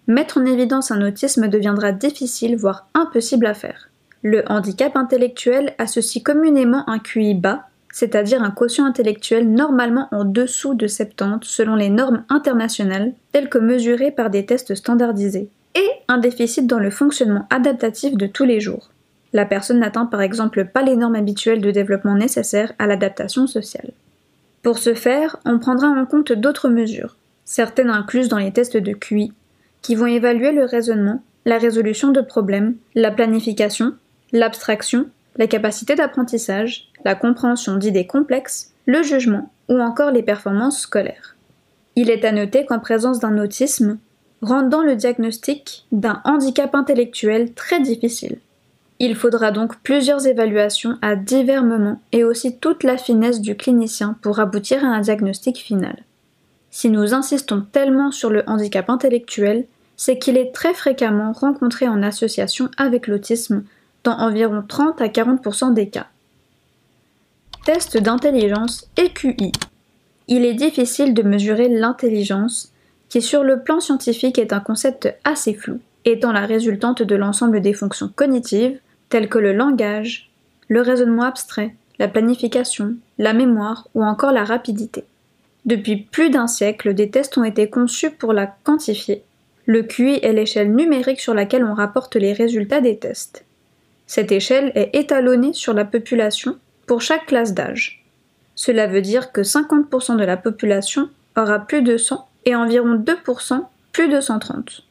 mettre 0.08 0.40
en 0.40 0.46
évidence 0.46 0.92
un 0.92 1.06
autisme 1.06 1.48
deviendra 1.50 1.92
difficile, 1.92 2.56
voire 2.56 2.88
impossible 2.94 3.46
à 3.46 3.54
faire. 3.54 3.87
Le 4.24 4.44
handicap 4.52 4.96
intellectuel 4.96 5.74
associe 5.78 6.24
communément 6.24 6.90
un 6.90 7.00
QI 7.00 7.36
bas, 7.36 7.68
c'est-à-dire 7.92 8.44
un 8.44 8.52
quotient 8.52 8.86
intellectuel 8.86 9.50
normalement 9.50 10.08
en 10.12 10.26
dessous 10.26 10.74
de 10.74 10.88
70 10.88 11.48
selon 11.48 11.76
les 11.76 11.90
normes 11.90 12.24
internationales, 12.30 13.14
telles 13.32 13.50
que 13.50 13.58
mesurées 13.58 14.12
par 14.12 14.30
des 14.30 14.46
tests 14.46 14.76
standardisés, 14.76 15.50
et 15.76 15.88
un 16.08 16.18
déficit 16.18 16.68
dans 16.68 16.80
le 16.80 16.90
fonctionnement 16.90 17.48
adaptatif 17.50 18.16
de 18.16 18.28
tous 18.28 18.46
les 18.46 18.60
jours. 18.60 18.90
La 19.34 19.46
personne 19.46 19.80
n'atteint 19.80 20.06
par 20.06 20.22
exemple 20.22 20.66
pas 20.66 20.82
les 20.82 20.96
normes 20.96 21.16
habituelles 21.16 21.62
de 21.62 21.72
développement 21.72 22.16
nécessaires 22.16 22.74
à 22.80 22.88
l'adaptation 22.88 23.46
sociale. 23.46 23.92
Pour 24.64 24.80
ce 24.80 24.94
faire, 24.94 25.38
on 25.46 25.60
prendra 25.60 25.88
en 25.88 26.06
compte 26.06 26.32
d'autres 26.32 26.70
mesures, 26.70 27.16
certaines 27.46 27.90
incluses 27.90 28.30
dans 28.30 28.38
les 28.38 28.52
tests 28.52 28.78
de 28.78 28.94
QI, 28.94 29.32
qui 29.82 29.96
vont 29.96 30.08
évaluer 30.08 30.52
le 30.52 30.66
raisonnement, 30.66 31.24
la 31.46 31.58
résolution 31.58 32.12
de 32.12 32.22
problèmes, 32.22 32.76
la 32.96 33.12
planification, 33.12 33.94
l'abstraction 34.32 35.08
la 35.38 35.48
capacité 35.48 35.96
d'apprentissage, 35.96 36.90
la 37.06 37.16
compréhension 37.16 37.76
d'idées 37.76 38.08
complexes, 38.08 38.74
le 38.86 39.04
jugement 39.04 39.52
ou 39.70 39.80
encore 39.80 40.12
les 40.12 40.24
performances 40.24 40.80
scolaires. 40.80 41.36
Il 41.96 42.10
est 42.10 42.26
à 42.26 42.32
noter 42.32 42.66
qu'en 42.66 42.80
présence 42.80 43.20
d'un 43.20 43.38
autisme, 43.38 43.98
rendant 44.42 44.84
le 44.84 44.96
diagnostic 44.96 45.86
d'un 45.92 46.22
handicap 46.26 46.76
intellectuel 46.76 47.54
très 47.54 47.80
difficile. 47.80 48.38
Il 49.00 49.16
faudra 49.16 49.52
donc 49.52 49.78
plusieurs 49.82 50.26
évaluations 50.26 50.98
à 51.02 51.16
divers 51.16 51.64
moments 51.64 52.02
et 52.12 52.24
aussi 52.24 52.58
toute 52.58 52.84
la 52.84 52.98
finesse 52.98 53.42
du 53.42 53.56
clinicien 53.56 54.18
pour 54.22 54.40
aboutir 54.40 54.84
à 54.84 54.88
un 54.88 55.02
diagnostic 55.02 55.58
final. 55.58 56.04
Si 56.72 56.90
nous 56.90 57.14
insistons 57.14 57.62
tellement 57.72 58.12
sur 58.12 58.30
le 58.30 58.44
handicap 58.48 58.90
intellectuel, 58.90 59.66
c'est 59.98 60.20
qu'il 60.20 60.38
est 60.38 60.52
très 60.54 60.74
fréquemment 60.74 61.32
rencontré 61.32 61.88
en 61.88 62.04
association 62.04 62.70
avec 62.78 63.08
l'autisme 63.08 63.64
dans 64.04 64.18
environ 64.18 64.64
30 64.68 65.02
à 65.02 65.08
40% 65.08 65.74
des 65.74 65.90
cas. 65.90 66.08
Test 67.66 67.98
d'intelligence 67.98 68.90
et 68.98 69.10
QI. 69.10 69.52
Il 70.28 70.46
est 70.46 70.54
difficile 70.54 71.14
de 71.14 71.24
mesurer 71.24 71.70
l'intelligence, 71.70 72.72
qui 73.10 73.22
sur 73.22 73.44
le 73.44 73.62
plan 73.62 73.80
scientifique 73.80 74.40
est 74.40 74.54
un 74.54 74.60
concept 74.60 75.14
assez 75.24 75.54
flou, 75.54 75.80
étant 76.06 76.32
la 76.32 76.46
résultante 76.46 77.02
de 77.02 77.16
l'ensemble 77.16 77.62
des 77.62 77.74
fonctions 77.74 78.12
cognitives, 78.14 78.80
telles 79.10 79.30
que 79.30 79.38
le 79.38 79.54
langage, 79.54 80.30
le 80.68 80.82
raisonnement 80.82 81.24
abstrait, 81.24 81.76
la 82.00 82.08
planification, 82.08 82.96
la 83.18 83.34
mémoire 83.34 83.88
ou 83.96 84.04
encore 84.04 84.32
la 84.32 84.44
rapidité. 84.44 85.06
Depuis 85.66 85.98
plus 85.98 86.30
d'un 86.30 86.48
siècle, 86.48 86.94
des 86.94 87.10
tests 87.10 87.38
ont 87.38 87.44
été 87.44 87.70
conçus 87.70 88.12
pour 88.12 88.34
la 88.34 88.48
quantifier, 88.48 89.24
Le 89.66 89.84
QI 89.84 90.20
est 90.24 90.32
l'échelle 90.32 90.74
numérique 90.74 91.20
sur 91.20 91.34
laquelle 91.34 91.66
on 91.66 91.74
rapporte 91.74 92.16
les 92.16 92.32
résultats 92.32 92.80
des 92.80 92.98
tests. 92.98 93.44
Cette 94.08 94.32
échelle 94.32 94.72
est 94.74 94.96
étalonnée 94.96 95.54
sur 95.54 95.74
la 95.74 95.86
population 95.86 96.58
pour 96.86 97.02
chaque 97.02 97.28
classe 97.28 97.54
d'âge. 97.54 98.06
Cela 98.56 98.88
veut 98.88 99.02
dire 99.02 99.32
que 99.32 99.42
50% 99.42 100.18
de 100.18 100.24
la 100.24 100.38
population 100.38 101.10
aura 101.36 101.60
plus 101.60 101.82
de 101.82 101.98
100 101.98 102.28
et 102.46 102.56
environ 102.56 102.96
2% 102.96 103.66
plus 103.92 104.08
de 104.08 104.20
130. 104.22 104.84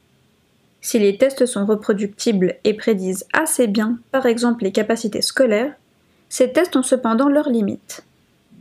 Si 0.80 0.98
les 0.98 1.16
tests 1.16 1.46
sont 1.46 1.66
reproductibles 1.66 2.56
et 2.62 2.74
prédisent 2.74 3.26
assez 3.32 3.66
bien, 3.66 3.98
par 4.12 4.26
exemple, 4.26 4.62
les 4.62 4.72
capacités 4.72 5.22
scolaires, 5.22 5.72
ces 6.28 6.52
tests 6.52 6.76
ont 6.76 6.82
cependant 6.82 7.28
leurs 7.28 7.48
limites. 7.48 8.04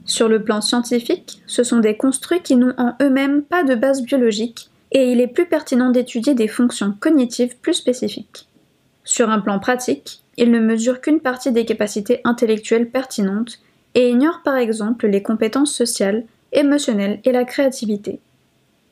Sur 0.05 0.29
le 0.29 0.43
plan 0.43 0.62
scientifique, 0.62 1.41
ce 1.45 1.63
sont 1.63 1.79
des 1.79 1.97
construits 1.97 2.41
qui 2.41 2.55
n'ont 2.55 2.74
en 2.77 2.95
eux-mêmes 3.01 3.43
pas 3.43 3.63
de 3.63 3.75
base 3.75 4.01
biologique 4.01 4.69
et 4.91 5.12
il 5.12 5.19
est 5.19 5.27
plus 5.27 5.45
pertinent 5.45 5.89
d'étudier 5.89 6.33
des 6.33 6.47
fonctions 6.47 6.95
cognitives 7.00 7.57
plus 7.57 7.74
spécifiques. 7.74 8.47
Sur 9.05 9.29
un 9.29 9.39
plan 9.39 9.59
pratique, 9.59 10.24
ils 10.35 10.51
ne 10.51 10.59
mesurent 10.59 11.00
qu'une 11.00 11.21
partie 11.21 11.51
des 11.51 11.63
capacités 11.63 12.19
intellectuelles 12.24 12.89
pertinentes 12.89 13.59
et 13.93 14.09
ignorent 14.09 14.41
par 14.43 14.57
exemple 14.57 15.07
les 15.07 15.24
compétences 15.24 15.74
sociales, 15.74 16.25
émotionnelles 16.51 17.21
et 17.24 17.31
la 17.31 17.45
créativité. 17.45 18.19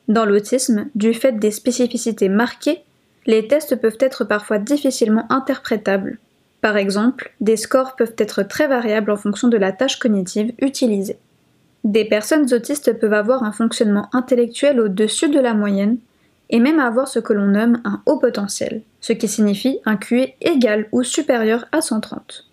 Dans 0.08 0.24
l'autisme, 0.24 0.86
du 0.94 1.12
fait 1.14 1.38
des 1.38 1.50
spécificités 1.50 2.28
marquées, 2.28 2.82
les 3.26 3.48
tests 3.48 3.76
peuvent 3.76 3.98
être 4.00 4.24
parfois 4.24 4.58
difficilement 4.58 5.26
interprétables. 5.30 6.18
Par 6.60 6.76
exemple, 6.76 7.32
des 7.40 7.56
scores 7.56 7.96
peuvent 7.96 8.14
être 8.18 8.42
très 8.42 8.68
variables 8.68 9.10
en 9.10 9.16
fonction 9.16 9.48
de 9.48 9.56
la 9.56 9.72
tâche 9.72 9.98
cognitive 9.98 10.52
utilisée. 10.60 11.18
Des 11.84 12.04
personnes 12.04 12.52
autistes 12.54 12.98
peuvent 12.98 13.12
avoir 13.12 13.42
un 13.42 13.52
fonctionnement 13.52 14.08
intellectuel 14.12 14.80
au-dessus 14.80 15.28
de 15.28 15.40
la 15.40 15.54
moyenne 15.54 15.98
et 16.50 16.60
même 16.60 16.78
avoir 16.78 17.08
ce 17.08 17.18
que 17.18 17.32
l'on 17.32 17.46
nomme 17.46 17.80
un 17.84 18.02
haut 18.06 18.18
potentiel, 18.18 18.82
ce 19.00 19.12
qui 19.12 19.28
signifie 19.28 19.80
un 19.84 19.96
QI 19.96 20.34
égal 20.40 20.86
ou 20.92 21.02
supérieur 21.02 21.66
à 21.72 21.80
130. 21.80 22.46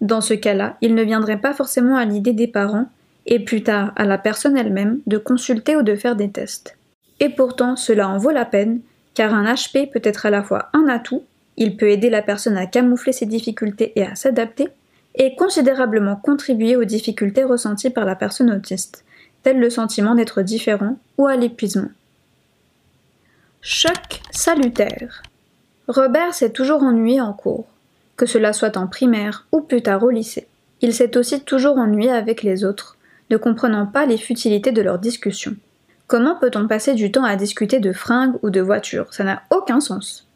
Dans 0.00 0.20
ce 0.20 0.34
cas-là, 0.34 0.76
il 0.80 0.94
ne 0.94 1.02
viendrait 1.02 1.40
pas 1.40 1.54
forcément 1.54 1.96
à 1.96 2.04
l'idée 2.04 2.32
des 2.32 2.46
parents, 2.48 2.86
et 3.26 3.40
plus 3.40 3.62
tard 3.62 3.92
à 3.96 4.04
la 4.04 4.18
personne 4.18 4.56
elle-même, 4.56 5.00
de 5.06 5.18
consulter 5.18 5.76
ou 5.76 5.82
de 5.82 5.96
faire 5.96 6.16
des 6.16 6.30
tests. 6.30 6.76
Et 7.20 7.28
pourtant, 7.28 7.76
cela 7.76 8.08
en 8.08 8.18
vaut 8.18 8.30
la 8.30 8.44
peine, 8.44 8.80
car 9.14 9.34
un 9.34 9.44
HP 9.52 9.90
peut 9.90 10.02
être 10.04 10.26
à 10.26 10.30
la 10.30 10.42
fois 10.42 10.68
un 10.74 10.86
atout, 10.88 11.22
il 11.56 11.76
peut 11.76 11.88
aider 11.88 12.10
la 12.10 12.22
personne 12.22 12.56
à 12.56 12.66
camoufler 12.66 13.12
ses 13.12 13.26
difficultés 13.26 13.92
et 13.96 14.04
à 14.04 14.14
s'adapter, 14.14 14.68
et 15.14 15.34
considérablement 15.34 16.16
contribuer 16.16 16.76
aux 16.76 16.84
difficultés 16.84 17.44
ressenties 17.44 17.90
par 17.90 18.04
la 18.04 18.14
personne 18.14 18.52
autiste, 18.52 19.04
tel 19.42 19.58
le 19.58 19.70
sentiment 19.70 20.14
d'être 20.14 20.42
différent 20.42 20.98
ou 21.16 21.26
à 21.26 21.36
l'épuisement. 21.36 21.88
Choc 23.60 24.20
salutaire. 24.30 25.22
Robert 25.88 26.34
s'est 26.34 26.50
toujours 26.50 26.82
ennuyé 26.82 27.20
en 27.20 27.32
cours, 27.32 27.66
que 28.16 28.26
cela 28.26 28.52
soit 28.52 28.76
en 28.76 28.86
primaire 28.86 29.46
ou 29.52 29.60
plus 29.60 29.82
tard 29.82 30.02
au 30.02 30.10
lycée. 30.10 30.46
Il 30.80 30.94
s'est 30.94 31.16
aussi 31.16 31.40
toujours 31.40 31.78
ennuyé 31.78 32.10
avec 32.10 32.42
les 32.42 32.64
autres, 32.64 32.96
ne 33.30 33.36
comprenant 33.36 33.86
pas 33.86 34.06
les 34.06 34.18
futilités 34.18 34.72
de 34.72 34.82
leurs 34.82 34.98
discussions. 34.98 35.56
Comment 36.06 36.36
peut-on 36.36 36.68
passer 36.68 36.94
du 36.94 37.10
temps 37.10 37.24
à 37.24 37.36
discuter 37.36 37.80
de 37.80 37.92
fringues 37.92 38.36
ou 38.42 38.50
de 38.50 38.60
voitures? 38.60 39.12
Ça 39.12 39.24
n'a 39.24 39.42
aucun 39.50 39.80
sens. 39.80 40.28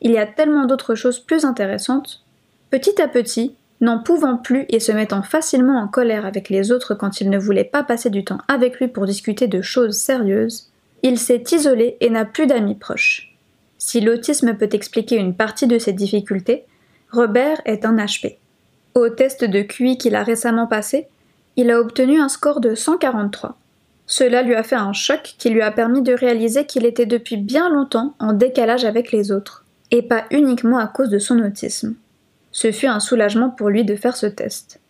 Il 0.00 0.12
y 0.12 0.18
a 0.18 0.26
tellement 0.26 0.64
d'autres 0.64 0.94
choses 0.94 1.20
plus 1.20 1.44
intéressantes. 1.44 2.24
Petit 2.70 3.00
à 3.02 3.08
petit, 3.08 3.54
N'en 3.80 4.00
pouvant 4.00 4.36
plus 4.36 4.66
et 4.70 4.80
se 4.80 4.90
mettant 4.90 5.22
facilement 5.22 5.78
en 5.78 5.86
colère 5.86 6.26
avec 6.26 6.48
les 6.48 6.72
autres 6.72 6.94
quand 6.94 7.20
il 7.20 7.30
ne 7.30 7.38
voulait 7.38 7.62
pas 7.62 7.84
passer 7.84 8.10
du 8.10 8.24
temps 8.24 8.40
avec 8.48 8.80
lui 8.80 8.88
pour 8.88 9.06
discuter 9.06 9.46
de 9.46 9.62
choses 9.62 9.96
sérieuses, 9.96 10.70
il 11.02 11.18
s'est 11.18 11.44
isolé 11.52 11.96
et 12.00 12.10
n'a 12.10 12.24
plus 12.24 12.46
d'amis 12.46 12.74
proches. 12.74 13.36
Si 13.78 14.00
l'autisme 14.00 14.54
peut 14.54 14.68
expliquer 14.72 15.16
une 15.16 15.34
partie 15.34 15.66
de 15.66 15.78
ses 15.78 15.92
difficultés, 15.92 16.64
Robert 17.10 17.60
est 17.64 17.84
un 17.84 17.96
HP. 17.96 18.36
Au 18.94 19.08
test 19.08 19.44
de 19.44 19.62
QI 19.62 19.96
qu'il 19.96 20.16
a 20.16 20.22
récemment 20.22 20.66
passé, 20.66 21.08
il 21.56 21.70
a 21.70 21.80
obtenu 21.80 22.20
un 22.20 22.28
score 22.28 22.60
de 22.60 22.74
143. 22.74 23.56
Cela 24.06 24.42
lui 24.42 24.54
a 24.54 24.62
fait 24.62 24.76
un 24.76 24.92
choc 24.92 25.34
qui 25.38 25.50
lui 25.50 25.62
a 25.62 25.70
permis 25.70 26.02
de 26.02 26.12
réaliser 26.12 26.64
qu'il 26.64 26.86
était 26.86 27.06
depuis 27.06 27.36
bien 27.36 27.68
longtemps 27.68 28.14
en 28.18 28.32
décalage 28.32 28.84
avec 28.84 29.12
les 29.12 29.30
autres, 29.30 29.64
et 29.90 30.02
pas 30.02 30.24
uniquement 30.30 30.78
à 30.78 30.86
cause 30.86 31.10
de 31.10 31.18
son 31.18 31.38
autisme. 31.40 31.94
Ce 32.52 32.72
fut 32.72 32.86
un 32.86 33.00
soulagement 33.00 33.50
pour 33.50 33.68
lui 33.68 33.84
de 33.84 33.96
faire 33.96 34.16
ce 34.16 34.26
test. 34.26 34.80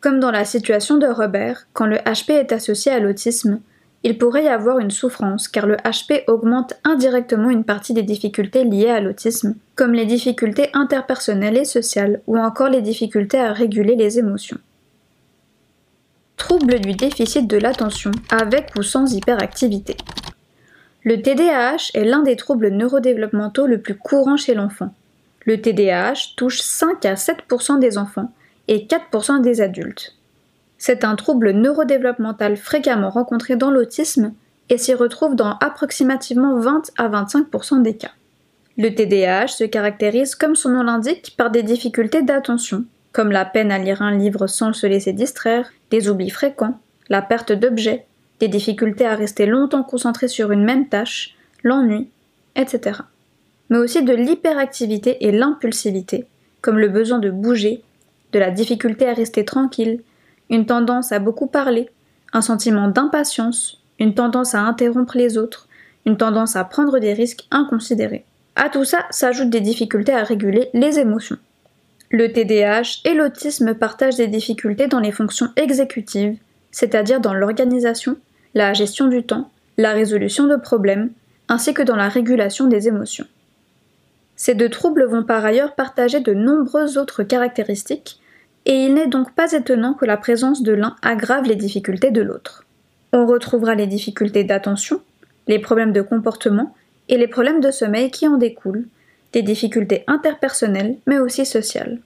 Comme 0.00 0.20
dans 0.20 0.30
la 0.30 0.44
situation 0.44 0.96
de 0.96 1.06
Robert, 1.06 1.66
quand 1.72 1.86
le 1.86 1.96
HP 1.96 2.32
est 2.32 2.52
associé 2.52 2.90
à 2.90 3.00
l'autisme, 3.00 3.60
il 4.04 4.18
pourrait 4.18 4.44
y 4.44 4.48
avoir 4.48 4.78
une 4.80 4.90
souffrance 4.90 5.46
car 5.48 5.66
le 5.66 5.76
HP 5.76 6.24
augmente 6.26 6.74
indirectement 6.84 7.50
une 7.50 7.64
partie 7.64 7.94
des 7.94 8.02
difficultés 8.02 8.64
liées 8.64 8.90
à 8.90 9.00
l'autisme, 9.00 9.54
comme 9.76 9.92
les 9.92 10.06
difficultés 10.06 10.70
interpersonnelles 10.74 11.56
et 11.56 11.64
sociales 11.64 12.20
ou 12.26 12.36
encore 12.36 12.68
les 12.68 12.82
difficultés 12.82 13.38
à 13.38 13.52
réguler 13.52 13.94
les 13.94 14.18
émotions. 14.18 14.58
Trouble 16.36 16.80
du 16.80 16.94
déficit 16.94 17.46
de 17.46 17.56
l'attention 17.56 18.10
avec 18.30 18.70
ou 18.76 18.82
sans 18.82 19.14
hyperactivité. 19.14 19.96
Le 21.04 21.22
TDAH 21.22 21.90
est 21.94 22.04
l'un 22.04 22.22
des 22.22 22.36
troubles 22.36 22.68
neurodéveloppementaux 22.68 23.66
le 23.66 23.80
plus 23.80 23.96
courant 23.96 24.36
chez 24.36 24.54
l'enfant. 24.54 24.92
Le 25.44 25.60
TDAH 25.60 26.34
touche 26.36 26.60
5 26.60 27.04
à 27.04 27.14
7% 27.14 27.78
des 27.78 27.98
enfants 27.98 28.32
et 28.68 28.86
4% 28.86 29.40
des 29.40 29.60
adultes. 29.60 30.16
C'est 30.82 31.04
un 31.04 31.14
trouble 31.14 31.52
neurodéveloppemental 31.52 32.56
fréquemment 32.56 33.08
rencontré 33.08 33.54
dans 33.54 33.70
l'autisme 33.70 34.32
et 34.68 34.78
s'y 34.78 34.94
retrouve 34.94 35.36
dans 35.36 35.56
approximativement 35.58 36.58
20 36.58 36.90
à 36.98 37.08
25% 37.08 37.82
des 37.82 37.96
cas. 37.96 38.10
Le 38.76 38.92
TDAH 38.92 39.46
se 39.46 39.64
caractérise, 39.64 40.34
comme 40.34 40.56
son 40.56 40.70
nom 40.70 40.82
l'indique, 40.82 41.34
par 41.36 41.52
des 41.52 41.62
difficultés 41.62 42.22
d'attention, 42.22 42.84
comme 43.12 43.30
la 43.30 43.44
peine 43.44 43.70
à 43.70 43.78
lire 43.78 44.02
un 44.02 44.16
livre 44.16 44.48
sans 44.48 44.72
se 44.72 44.88
laisser 44.88 45.12
distraire, 45.12 45.70
des 45.92 46.08
oublis 46.08 46.30
fréquents, 46.30 46.80
la 47.08 47.22
perte 47.22 47.52
d'objets, 47.52 48.06
des 48.40 48.48
difficultés 48.48 49.06
à 49.06 49.14
rester 49.14 49.46
longtemps 49.46 49.84
concentré 49.84 50.26
sur 50.26 50.50
une 50.50 50.64
même 50.64 50.88
tâche, 50.88 51.36
l'ennui, 51.62 52.08
etc 52.56 53.02
mais 53.72 53.78
aussi 53.78 54.02
de 54.02 54.12
l'hyperactivité 54.12 55.24
et 55.24 55.32
l'impulsivité, 55.32 56.26
comme 56.60 56.78
le 56.78 56.88
besoin 56.88 57.18
de 57.18 57.30
bouger, 57.30 57.82
de 58.32 58.38
la 58.38 58.50
difficulté 58.50 59.08
à 59.08 59.14
rester 59.14 59.46
tranquille, 59.46 60.02
une 60.52 60.66
tendance 60.66 61.10
à 61.10 61.18
beaucoup 61.18 61.46
parler, 61.46 61.88
un 62.32 62.42
sentiment 62.42 62.86
d'impatience, 62.88 63.80
une 63.98 64.14
tendance 64.14 64.54
à 64.54 64.60
interrompre 64.60 65.16
les 65.16 65.38
autres, 65.38 65.66
une 66.06 66.18
tendance 66.18 66.56
à 66.56 66.64
prendre 66.64 66.98
des 66.98 67.14
risques 67.14 67.46
inconsidérés. 67.50 68.24
À 68.54 68.68
tout 68.68 68.84
ça 68.84 69.06
s'ajoutent 69.10 69.50
des 69.50 69.60
difficultés 69.60 70.12
à 70.12 70.22
réguler 70.22 70.68
les 70.74 70.98
émotions. 70.98 71.38
Le 72.10 72.30
TDAH 72.30 73.00
et 73.06 73.14
l'autisme 73.14 73.74
partagent 73.74 74.16
des 74.16 74.26
difficultés 74.26 74.88
dans 74.88 75.00
les 75.00 75.10
fonctions 75.10 75.48
exécutives, 75.56 76.36
c'est-à-dire 76.70 77.20
dans 77.20 77.32
l'organisation, 77.32 78.18
la 78.54 78.74
gestion 78.74 79.08
du 79.08 79.22
temps, 79.22 79.50
la 79.78 79.92
résolution 79.92 80.46
de 80.46 80.56
problèmes, 80.56 81.10
ainsi 81.48 81.72
que 81.72 81.82
dans 81.82 81.96
la 81.96 82.10
régulation 82.10 82.66
des 82.66 82.88
émotions. 82.88 83.26
Ces 84.36 84.54
deux 84.54 84.68
troubles 84.68 85.06
vont 85.06 85.22
par 85.22 85.44
ailleurs 85.44 85.74
partager 85.74 86.20
de 86.20 86.34
nombreuses 86.34 86.98
autres 86.98 87.22
caractéristiques, 87.22 88.18
et 88.66 88.84
il 88.84 88.94
n'est 88.94 89.08
donc 89.08 89.32
pas 89.34 89.52
étonnant 89.52 89.94
que 89.94 90.04
la 90.04 90.16
présence 90.16 90.62
de 90.62 90.72
l'un 90.72 90.96
aggrave 91.02 91.44
les 91.44 91.56
difficultés 91.56 92.10
de 92.10 92.22
l'autre. 92.22 92.64
On 93.12 93.26
retrouvera 93.26 93.74
les 93.74 93.86
difficultés 93.86 94.44
d'attention, 94.44 95.00
les 95.48 95.58
problèmes 95.58 95.92
de 95.92 96.02
comportement 96.02 96.74
et 97.08 97.16
les 97.16 97.26
problèmes 97.26 97.60
de 97.60 97.70
sommeil 97.70 98.10
qui 98.10 98.26
en 98.28 98.36
découlent, 98.36 98.86
des 99.32 99.42
difficultés 99.42 100.04
interpersonnelles 100.06 100.96
mais 101.06 101.18
aussi 101.18 101.44
sociales. 101.44 101.98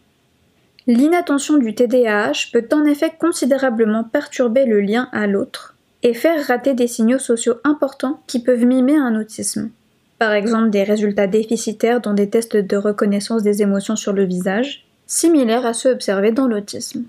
L'inattention 0.87 1.59
du 1.59 1.75
TDAH 1.75 2.51
peut 2.53 2.69
en 2.73 2.85
effet 2.85 3.13
considérablement 3.19 4.05
perturber 4.05 4.65
le 4.67 4.81
lien 4.81 5.09
à 5.13 5.27
l'autre 5.27 5.75
et 6.03 6.15
faire 6.15 6.47
rater 6.47 6.75
des 6.75 6.87
signaux 6.87 7.19
sociaux 7.19 7.57
importants 7.65 8.21
qui 8.27 8.41
peuvent 8.41 8.65
mimer 8.65 8.97
un 8.97 9.19
autisme 9.19 9.71
par 10.19 10.33
exemple 10.33 10.71
des 10.71 10.83
résultats 10.83 11.27
déficitaires 11.27 12.01
dans 12.01 12.15
des 12.15 12.31
tests 12.31 12.57
de 12.57 12.77
reconnaissance 12.77 13.43
des 13.43 13.63
émotions 13.63 13.97
sur 13.97 14.13
le 14.13 14.25
visage, 14.25 14.86
similaires 15.07 15.67
à 15.67 15.73
ceux 15.73 15.93
observés 15.93 16.33
dans 16.33 16.47
l'autisme. 16.47 17.05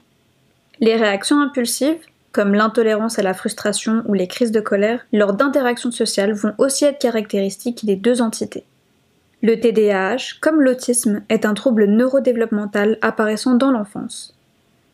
Les 0.79 0.95
réactions 0.95 1.41
impulsives, 1.41 1.99
comme 2.31 2.53
l'intolérance 2.53 3.17
à 3.17 3.23
la 3.23 3.33
frustration 3.33 4.03
ou 4.05 4.13
les 4.13 4.27
crises 4.27 4.51
de 4.51 4.59
colère, 4.59 5.05
lors 5.11 5.33
d'interactions 5.33 5.91
sociales 5.91 6.33
vont 6.33 6.53
aussi 6.59 6.85
être 6.85 6.99
caractéristiques 6.99 7.85
des 7.85 7.95
deux 7.95 8.21
entités. 8.21 8.63
Le 9.41 9.59
TDAH, 9.59 10.39
comme 10.41 10.61
l'autisme, 10.61 11.21
est 11.29 11.45
un 11.45 11.53
trouble 11.53 11.85
neurodéveloppemental 11.85 12.97
apparaissant 13.01 13.55
dans 13.55 13.71
l'enfance. 13.71 14.35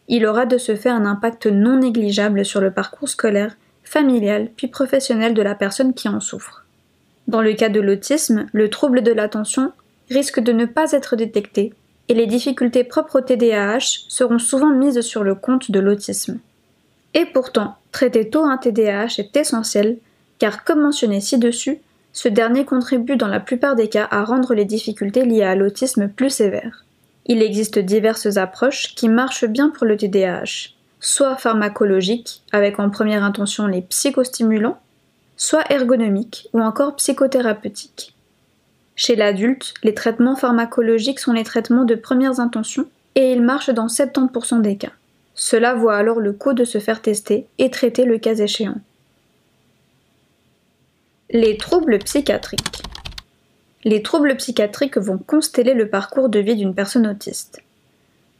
Il 0.07 0.25
aura 0.25 0.45
de 0.45 0.57
ce 0.57 0.75
fait 0.75 0.89
un 0.89 1.05
impact 1.05 1.48
non 1.48 1.77
négligeable 1.77 2.45
sur 2.45 2.62
le 2.62 2.72
parcours 2.72 3.10
scolaire, 3.10 3.55
familial 3.83 4.50
puis 4.55 4.67
professionnel 4.67 5.33
de 5.33 5.41
la 5.41 5.55
personne 5.55 5.93
qui 5.93 6.10
en 6.10 6.19
souffre. 6.19 6.65
Dans 7.27 7.41
le 7.41 7.53
cas 7.53 7.69
de 7.69 7.79
l'autisme, 7.79 8.48
le 8.51 8.69
trouble 8.69 9.01
de 9.01 9.12
l'attention 9.12 9.72
risque 10.10 10.39
de 10.39 10.51
ne 10.51 10.65
pas 10.65 10.91
être 10.91 11.15
détecté 11.15 11.74
et 12.10 12.13
les 12.13 12.27
difficultés 12.27 12.83
propres 12.83 13.19
au 13.19 13.22
TDAH 13.22 14.05
seront 14.10 14.39
souvent 14.39 14.69
mises 14.69 15.01
sur 15.01 15.24
le 15.24 15.36
compte 15.36 15.72
de 15.72 15.79
l'autisme. 15.79 16.39
Et 17.13 17.25
pourtant, 17.25 17.75
traiter 17.91 18.29
tôt 18.29 18.43
un 18.43 18.57
TDAH 18.57 19.19
est 19.19 19.36
essentiel 19.38 19.98
car, 20.39 20.63
comme 20.63 20.81
mentionné 20.81 21.22
ci-dessus, 21.22 21.79
Ce 22.15 22.27
dernier 22.29 22.63
contribue 22.63 23.17
dans 23.17 23.27
la 23.27 23.39
plupart 23.39 23.75
des 23.75 23.89
cas 23.89 24.07
à 24.12 24.24
rendre 24.24 24.53
les 24.53 24.65
difficultés 24.65 25.25
liées 25.25 25.41
à 25.41 25.55
l'autisme 25.55 26.07
plus 26.07 26.29
sévères. 26.29 26.86
Il 27.25 27.41
existe 27.41 27.79
diverses 27.79 28.38
approches 28.38 28.93
qui 28.93 29.10
marchent 29.10 29.48
bien 29.48 29.69
pour 29.69 29.88
le 29.88 29.98
TDAH, 29.98 30.74
soit 31.00 31.38
pharmacologiques, 31.38 32.43
avec 32.51 32.79
en 32.79 32.91
première 32.91 33.24
intention 33.24 33.65
les 33.65 33.81
psychostimulants, 33.81 34.79
soit 35.38 35.63
ergonomiques 35.72 36.50
ou 36.53 36.62
encore 36.62 36.95
psychothérapeutiques. 36.98 38.12
Chez 38.96 39.16
l'adulte, 39.16 39.74
les 39.84 39.94
traitements 39.94 40.36
pharmacologiques 40.36 41.20
sont 41.20 41.34
les 41.34 41.44
traitements 41.44 41.86
de 41.86 41.96
premières 41.96 42.40
intentions 42.40 42.88
et 43.16 43.32
ils 43.32 43.42
marchent 43.42 43.72
dans 43.72 43.88
70% 43.88 44.62
des 44.62 44.78
cas. 44.78 44.92
Cela 45.36 45.74
vaut 45.74 45.90
alors 45.90 46.20
le 46.20 46.34
coup 46.34 46.54
de 46.54 46.64
se 46.64 46.80
faire 46.80 47.02
tester 47.02 47.48
et 47.58 47.72
traiter 47.72 48.06
le 48.06 48.20
cas 48.20 48.36
échéant. 48.36 48.80
Les 51.32 51.58
troubles 51.58 51.98
psychiatriques. 52.00 52.84
Les 53.84 54.04
troubles 54.04 54.36
psychiatriques 54.38 54.98
vont 54.98 55.18
consteller 55.18 55.74
le 55.74 55.90
parcours 55.90 56.30
de 56.30 56.40
vie 56.40 56.56
d'une 56.56 56.76
personne 56.76 57.08
autiste. 57.08 57.64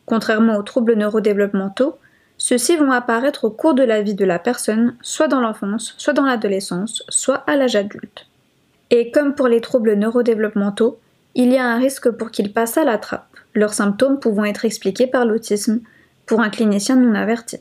Contrairement 0.06 0.58
aux 0.58 0.64
troubles 0.64 0.96
neurodéveloppementaux, 0.96 1.98
ceux-ci 2.38 2.78
vont 2.78 2.92
apparaître 2.92 3.46
au 3.46 3.50
cours 3.50 3.74
de 3.74 3.84
la 3.84 4.02
vie 4.02 4.16
de 4.16 4.26
la 4.26 4.38
personne, 4.38 4.96
soit 5.02 5.28
dans 5.28 5.42
l'enfance, 5.42 5.96
soit 5.98 6.14
dans 6.14 6.26
l'adolescence, 6.26 7.04
soit 7.10 7.44
à 7.48 7.56
l'âge 7.56 7.76
adulte. 7.76 8.28
Et 8.96 9.10
comme 9.10 9.34
pour 9.34 9.48
les 9.48 9.60
troubles 9.60 9.96
neurodéveloppementaux, 9.96 11.00
il 11.34 11.52
y 11.52 11.58
a 11.58 11.66
un 11.66 11.80
risque 11.80 12.12
pour 12.12 12.30
qu'ils 12.30 12.54
passent 12.54 12.78
à 12.78 12.84
la 12.84 13.00
trappe, 13.00 13.26
leurs 13.56 13.74
symptômes 13.74 14.20
pouvant 14.20 14.46
être 14.46 14.66
expliqués 14.66 15.08
par 15.08 15.26
l'autisme, 15.26 15.82
pour 16.28 16.42
un 16.42 16.52
clinicien 16.52 16.96
non 16.96 17.16
averti. 17.16 17.58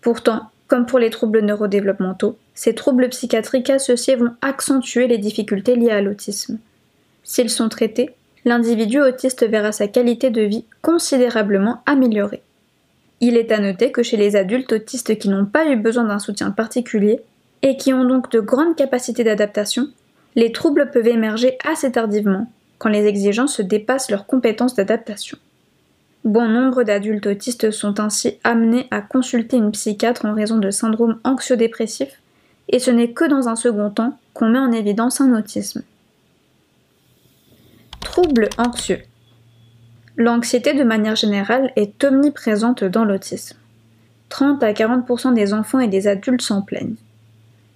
Pourtant, 0.00 0.48
comme 0.66 0.86
pour 0.86 0.98
les 0.98 1.10
troubles 1.10 1.40
neurodéveloppementaux, 1.40 2.38
ces 2.54 2.74
troubles 2.74 3.10
psychiatriques 3.10 3.68
associés 3.68 4.16
vont 4.16 4.30
accentuer 4.40 5.06
les 5.06 5.18
difficultés 5.18 5.76
liées 5.76 5.90
à 5.90 6.00
l'autisme. 6.00 6.58
S'ils 7.24 7.50
sont 7.50 7.68
traités, 7.68 8.14
l'individu 8.46 9.02
autiste 9.02 9.46
verra 9.46 9.70
sa 9.70 9.86
qualité 9.86 10.30
de 10.30 10.40
vie 10.40 10.64
considérablement 10.80 11.82
améliorée. 11.84 12.42
Il 13.20 13.36
est 13.36 13.52
à 13.52 13.58
noter 13.58 13.92
que 13.92 14.02
chez 14.02 14.16
les 14.16 14.34
adultes 14.34 14.72
autistes 14.72 15.18
qui 15.18 15.28
n'ont 15.28 15.44
pas 15.44 15.68
eu 15.68 15.76
besoin 15.76 16.04
d'un 16.04 16.18
soutien 16.18 16.52
particulier 16.52 17.20
et 17.60 17.76
qui 17.76 17.92
ont 17.92 18.06
donc 18.06 18.30
de 18.30 18.40
grandes 18.40 18.76
capacités 18.76 19.24
d'adaptation, 19.24 19.88
les 20.38 20.52
troubles 20.52 20.88
peuvent 20.92 21.08
émerger 21.08 21.58
assez 21.68 21.90
tardivement, 21.90 22.48
quand 22.78 22.88
les 22.88 23.06
exigences 23.06 23.60
dépassent 23.60 24.08
leurs 24.08 24.24
compétences 24.24 24.76
d'adaptation. 24.76 25.36
Bon 26.22 26.48
nombre 26.48 26.84
d'adultes 26.84 27.26
autistes 27.26 27.72
sont 27.72 27.98
ainsi 27.98 28.38
amenés 28.44 28.86
à 28.92 29.00
consulter 29.00 29.56
une 29.56 29.72
psychiatre 29.72 30.26
en 30.26 30.34
raison 30.34 30.58
de 30.58 30.70
syndromes 30.70 31.18
anxio-dépressifs, 31.24 32.22
et 32.68 32.78
ce 32.78 32.92
n'est 32.92 33.10
que 33.10 33.24
dans 33.24 33.48
un 33.48 33.56
second 33.56 33.90
temps 33.90 34.16
qu'on 34.32 34.50
met 34.50 34.60
en 34.60 34.70
évidence 34.70 35.20
un 35.20 35.36
autisme. 35.36 35.82
Troubles 37.98 38.48
anxieux. 38.58 39.00
L'anxiété 40.16 40.72
de 40.72 40.84
manière 40.84 41.16
générale 41.16 41.72
est 41.74 42.04
omniprésente 42.04 42.84
dans 42.84 43.04
l'autisme. 43.04 43.56
30 44.28 44.62
à 44.62 44.72
40% 44.72 45.34
des 45.34 45.52
enfants 45.52 45.80
et 45.80 45.88
des 45.88 46.06
adultes 46.06 46.42
s'en 46.42 46.62
plaignent. 46.62 46.94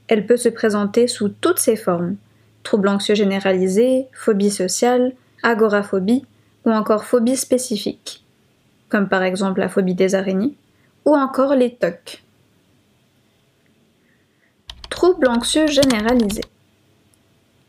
Elle 0.06 0.26
peut 0.26 0.36
se 0.36 0.48
présenter 0.48 1.08
sous 1.08 1.28
toutes 1.28 1.58
ses 1.58 1.74
formes 1.74 2.14
troubles 2.62 2.88
anxieux 2.88 3.14
généralisés, 3.14 4.06
phobie 4.12 4.50
sociale, 4.50 5.12
agoraphobie 5.42 6.24
ou 6.64 6.70
encore 6.70 7.04
phobie 7.04 7.36
spécifique 7.36 8.22
comme 8.92 9.08
par 9.08 9.22
exemple 9.22 9.60
la 9.60 9.70
phobie 9.70 9.94
des 9.94 10.14
araignées, 10.14 10.54
ou 11.06 11.16
encore 11.16 11.54
les 11.54 11.74
TOC. 11.74 12.22
Troubles 14.90 15.28
anxieux 15.28 15.66
généralisés. 15.66 16.44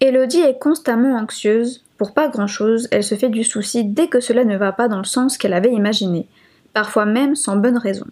Elodie 0.01 0.41
est 0.41 0.59
constamment 0.59 1.15
anxieuse, 1.15 1.85
pour 1.97 2.13
pas 2.13 2.27
grand-chose, 2.27 2.89
elle 2.91 3.05
se 3.05 3.15
fait 3.15 3.29
du 3.29 3.45
souci 3.45 3.85
dès 3.85 4.09
que 4.09 4.19
cela 4.19 4.43
ne 4.43 4.57
va 4.57 4.73
pas 4.73 4.89
dans 4.89 4.97
le 4.97 5.05
sens 5.05 5.37
qu'elle 5.37 5.53
avait 5.53 5.71
imaginé, 5.71 6.27
parfois 6.73 7.05
même 7.05 7.37
sans 7.37 7.55
bonne 7.55 7.77
raison. 7.77 8.07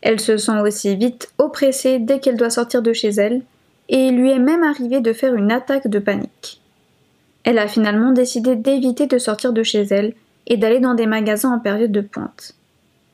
Elle 0.00 0.18
se 0.18 0.38
sent 0.38 0.58
aussi 0.60 0.96
vite 0.96 1.30
oppressée 1.36 1.98
dès 1.98 2.18
qu'elle 2.18 2.38
doit 2.38 2.48
sortir 2.48 2.80
de 2.80 2.94
chez 2.94 3.10
elle, 3.10 3.42
et 3.88 4.08
il 4.08 4.16
lui 4.16 4.30
est 4.30 4.38
même 4.38 4.62
arrivé 4.62 5.00
de 5.00 5.12
faire 5.12 5.34
une 5.34 5.52
attaque 5.52 5.88
de 5.88 5.98
panique. 5.98 6.60
Elle 7.44 7.58
a 7.58 7.68
finalement 7.68 8.12
décidé 8.12 8.56
d'éviter 8.56 9.06
de 9.06 9.18
sortir 9.18 9.52
de 9.52 9.62
chez 9.62 9.82
elle 9.82 10.14
et 10.46 10.56
d'aller 10.56 10.80
dans 10.80 10.94
des 10.94 11.06
magasins 11.06 11.52
en 11.52 11.60
période 11.60 11.92
de 11.92 12.00
pointe. 12.00 12.54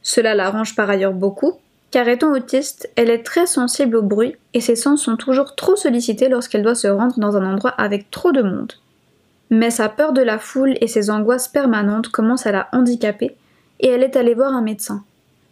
Cela 0.03 0.35
l'arrange 0.35 0.75
par 0.75 0.89
ailleurs 0.91 1.13
beaucoup, 1.13 1.53
car 1.91 2.09
étant 2.09 2.33
autiste, 2.33 2.91
elle 2.97 3.11
est 3.11 3.23
très 3.23 3.47
sensible 3.47 3.97
au 3.97 4.03
bruit 4.03 4.35
et 4.55 4.61
ses 4.61 4.77
sens 4.77 5.03
sont 5.03 5.17
toujours 5.17 5.55
trop 5.55 5.77
sollicités 5.77 6.29
lorsqu'elle 6.29 6.63
doit 6.63 6.75
se 6.75 6.89
rendre 6.89 7.19
dans 7.19 7.37
un 7.37 7.53
endroit 7.53 7.71
avec 7.71 8.11
trop 8.11 8.33
de 8.33 8.43
monde. 8.43 8.73
Mais 9.51 9.71
sa 9.71 9.91
peur 9.91 10.15
de 10.15 10.23
la 10.23 10.39
foule 10.39 10.79
et 10.81 10.87
ses 10.89 11.11
angoisses 11.11 11.49
permanentes 11.49 12.09
commencent 12.09 12.47
à 12.47 12.53
la 12.53 12.69
handicaper 12.73 13.37
et 13.81 13.89
elle 13.89 14.03
est 14.03 14.17
allée 14.17 14.35
voir 14.35 14.55
un 14.55 14.63
médecin. 14.63 15.05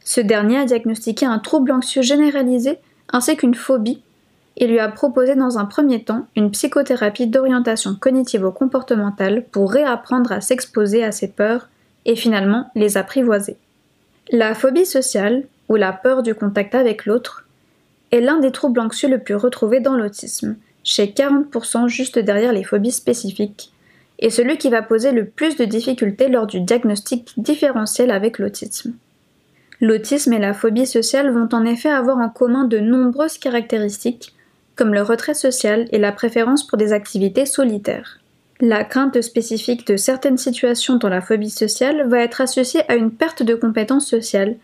Ce 0.03 0.23
dernier 0.23 0.57
a 0.57 0.65
diagnostiqué 0.65 1.27
un 1.27 1.39
trouble 1.39 1.73
anxieux 1.73 2.01
généralisé 2.01 2.79
ainsi 3.13 3.37
qu'une 3.37 3.55
phobie 3.55 4.03
et 4.57 4.67
lui 4.67 4.79
a 4.79 4.89
proposé 4.89 5.35
dans 5.35 5.59
un 5.59 5.65
premier 5.65 6.03
temps 6.03 6.27
une 6.37 6.51
psychothérapie 6.51 7.27
d'orientation 7.27 7.95
cognitivo-comportementale 7.95 9.45
pour 9.51 9.73
réapprendre 9.73 10.33
à 10.33 10.41
s'exposer 10.41 11.05
à 11.05 11.13
ses 11.13 11.29
peurs 11.29 11.69
et 12.05 12.17
finalement 12.17 12.71
les 12.75 12.97
apprivoiser. 12.97 13.57
La 14.33 14.55
phobie 14.55 14.87
sociale, 14.87 15.45
ou 15.69 15.77
la 15.77 15.93
peur 15.93 16.23
du 16.23 16.35
contact 16.35 16.75
avec 16.75 17.07
l'autre, 17.07 17.47
est 18.11 18.21
l'un 18.21 18.39
des 18.39 18.53
troubles 18.53 18.81
anxieux 18.81 19.09
le 19.09 19.19
plus 19.19 19.37
retrouvés 19.37 19.81
dans 19.81 19.97
l'autisme, 19.97 20.57
chez 20.83 21.07
40% 21.07 21.89
juste 21.89 22.19
derrière 22.19 22.53
les 22.53 22.65
phobies 22.65 22.93
spécifiques, 22.93 23.73
et 24.19 24.31
celui 24.31 24.59
qui 24.59 24.69
va 24.69 24.83
poser 24.83 25.13
le 25.13 25.25
plus 25.25 25.57
de 25.57 25.65
difficultés 25.65 26.29
lors 26.29 26.47
du 26.47 26.61
diagnostic 26.61 27.33
différentiel 27.37 28.11
avec 28.11 28.39
l'autisme. 28.39 28.95
L'autisme 29.81 30.35
et 30.35 30.39
la 30.39 30.53
phobie 30.53 30.87
sociale 30.87 31.31
vont 31.31 31.49
en 31.53 31.65
effet 31.65 31.89
avoir 31.89 32.19
en 32.19 32.29
commun 32.29 32.65
de 32.65 32.79
nombreuses 32.79 33.39
caractéristiques, 33.39 34.35
comme 34.81 34.95
le 34.95 35.03
retrait 35.03 35.35
social 35.35 35.87
et 35.93 35.99
la 35.99 36.11
préférence 36.11 36.67
pour 36.67 36.79
des 36.79 36.95
activités 36.95 37.45
solitaires. 37.45 38.19
La 38.63 38.83
crainte 38.83 39.21
spécifique 39.21 39.87
de 39.87 39.99
certaines 39.99 40.39
situations 40.39 40.97
dans 40.97 41.11
la 41.11 41.21
phobie 41.21 41.51
sociale 41.51 42.09
va 42.09 42.21
être 42.21 42.41
associée 42.41 42.81
à 42.89 42.95
une 42.95 43.11
perte 43.11 43.43
de 43.43 43.55
compétences 43.55 44.07
sociales 44.07 44.57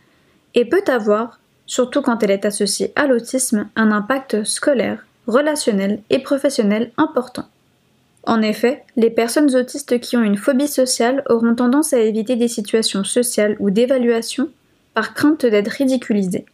et 0.55 0.65
peut 0.65 0.85
avoir, 0.87 1.39
surtout 1.67 2.01
quand 2.01 2.23
elle 2.23 2.31
est 2.31 2.47
associée 2.47 2.95
à 2.97 3.07
l'autisme, 3.07 3.69
un 3.77 3.93
impact 3.93 4.43
scolaire, 4.45 5.05
relationnel 5.27 6.01
et 6.09 6.21
professionnel 6.21 6.93
important. 6.97 7.45
En 8.23 8.41
effet, 8.41 8.85
les 8.97 9.11
personnes 9.11 9.55
autistes 9.55 10.01
qui 10.01 10.17
ont 10.17 10.23
une 10.23 10.39
phobie 10.39 10.67
sociale 10.67 11.25
auront 11.29 11.55
tendance 11.55 11.93
à 11.93 11.99
éviter 11.99 12.37
des 12.37 12.49
situations 12.49 13.05
sociales 13.05 13.57
ou 13.61 13.69
d'évaluation 13.69 14.49
par 14.95 15.13
crainte 15.13 15.45
d'être 15.45 15.69
ridiculisées. 15.69 16.47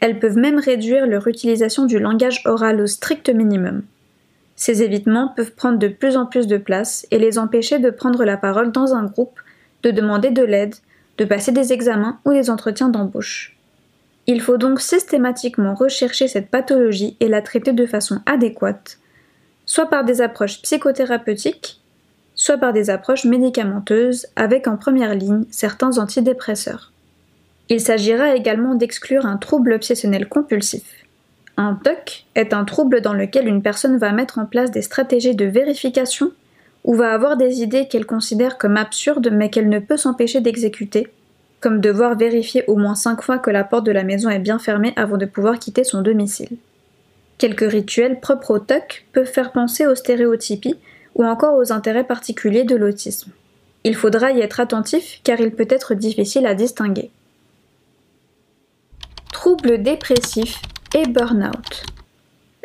Elles 0.00 0.18
peuvent 0.18 0.36
même 0.36 0.58
réduire 0.58 1.06
leur 1.06 1.26
utilisation 1.26 1.86
du 1.86 1.98
langage 1.98 2.42
oral 2.44 2.80
au 2.80 2.86
strict 2.86 3.28
minimum. 3.30 3.82
Ces 4.56 4.82
évitements 4.82 5.32
peuvent 5.36 5.52
prendre 5.52 5.78
de 5.78 5.88
plus 5.88 6.16
en 6.16 6.26
plus 6.26 6.46
de 6.46 6.56
place 6.56 7.06
et 7.10 7.18
les 7.18 7.38
empêcher 7.38 7.78
de 7.78 7.90
prendre 7.90 8.24
la 8.24 8.36
parole 8.36 8.72
dans 8.72 8.94
un 8.94 9.04
groupe, 9.04 9.38
de 9.82 9.90
demander 9.90 10.30
de 10.30 10.42
l'aide, 10.42 10.74
de 11.18 11.24
passer 11.24 11.52
des 11.52 11.72
examens 11.72 12.18
ou 12.24 12.32
des 12.32 12.50
entretiens 12.50 12.88
d'embauche. 12.88 13.56
Il 14.26 14.40
faut 14.40 14.56
donc 14.56 14.80
systématiquement 14.80 15.74
rechercher 15.74 16.26
cette 16.26 16.50
pathologie 16.50 17.16
et 17.20 17.28
la 17.28 17.42
traiter 17.42 17.72
de 17.72 17.86
façon 17.86 18.20
adéquate, 18.26 18.98
soit 19.66 19.86
par 19.86 20.04
des 20.04 20.20
approches 20.20 20.62
psychothérapeutiques, 20.62 21.80
soit 22.34 22.58
par 22.58 22.72
des 22.72 22.90
approches 22.90 23.24
médicamenteuses 23.24 24.26
avec 24.36 24.66
en 24.66 24.76
première 24.76 25.14
ligne 25.14 25.44
certains 25.50 25.98
antidépresseurs. 25.98 26.92
Il 27.68 27.80
s'agira 27.80 28.36
également 28.36 28.76
d'exclure 28.76 29.26
un 29.26 29.38
trouble 29.38 29.72
obsessionnel 29.72 30.28
compulsif. 30.28 30.84
Un 31.56 31.74
TOC 31.74 32.26
est 32.36 32.52
un 32.52 32.64
trouble 32.64 33.00
dans 33.00 33.14
lequel 33.14 33.48
une 33.48 33.62
personne 33.62 33.96
va 33.96 34.12
mettre 34.12 34.38
en 34.38 34.46
place 34.46 34.70
des 34.70 34.82
stratégies 34.82 35.34
de 35.34 35.46
vérification 35.46 36.30
ou 36.84 36.94
va 36.94 37.12
avoir 37.12 37.36
des 37.36 37.62
idées 37.62 37.88
qu'elle 37.88 38.06
considère 38.06 38.56
comme 38.56 38.76
absurdes 38.76 39.30
mais 39.32 39.50
qu'elle 39.50 39.68
ne 39.68 39.80
peut 39.80 39.96
s'empêcher 39.96 40.40
d'exécuter, 40.40 41.08
comme 41.60 41.80
devoir 41.80 42.16
vérifier 42.16 42.62
au 42.68 42.76
moins 42.76 42.94
cinq 42.94 43.22
fois 43.22 43.38
que 43.38 43.50
la 43.50 43.64
porte 43.64 43.86
de 43.86 43.90
la 43.92 44.04
maison 44.04 44.30
est 44.30 44.38
bien 44.38 44.60
fermée 44.60 44.92
avant 44.94 45.16
de 45.16 45.26
pouvoir 45.26 45.58
quitter 45.58 45.82
son 45.82 46.02
domicile. 46.02 46.58
Quelques 47.38 47.68
rituels 47.68 48.20
propres 48.20 48.52
au 48.52 48.58
TOC 48.60 49.06
peuvent 49.12 49.26
faire 49.26 49.50
penser 49.50 49.86
aux 49.86 49.96
stéréotypies 49.96 50.78
ou 51.16 51.24
encore 51.24 51.58
aux 51.58 51.72
intérêts 51.72 52.04
particuliers 52.04 52.64
de 52.64 52.76
l'autisme. 52.76 53.32
Il 53.82 53.96
faudra 53.96 54.30
y 54.30 54.40
être 54.40 54.60
attentif 54.60 55.20
car 55.24 55.40
il 55.40 55.50
peut 55.50 55.66
être 55.68 55.94
difficile 55.94 56.46
à 56.46 56.54
distinguer 56.54 57.10
troubles 59.46 59.80
dépressifs 59.80 60.60
et 60.92 61.06
burn-out. 61.06 61.84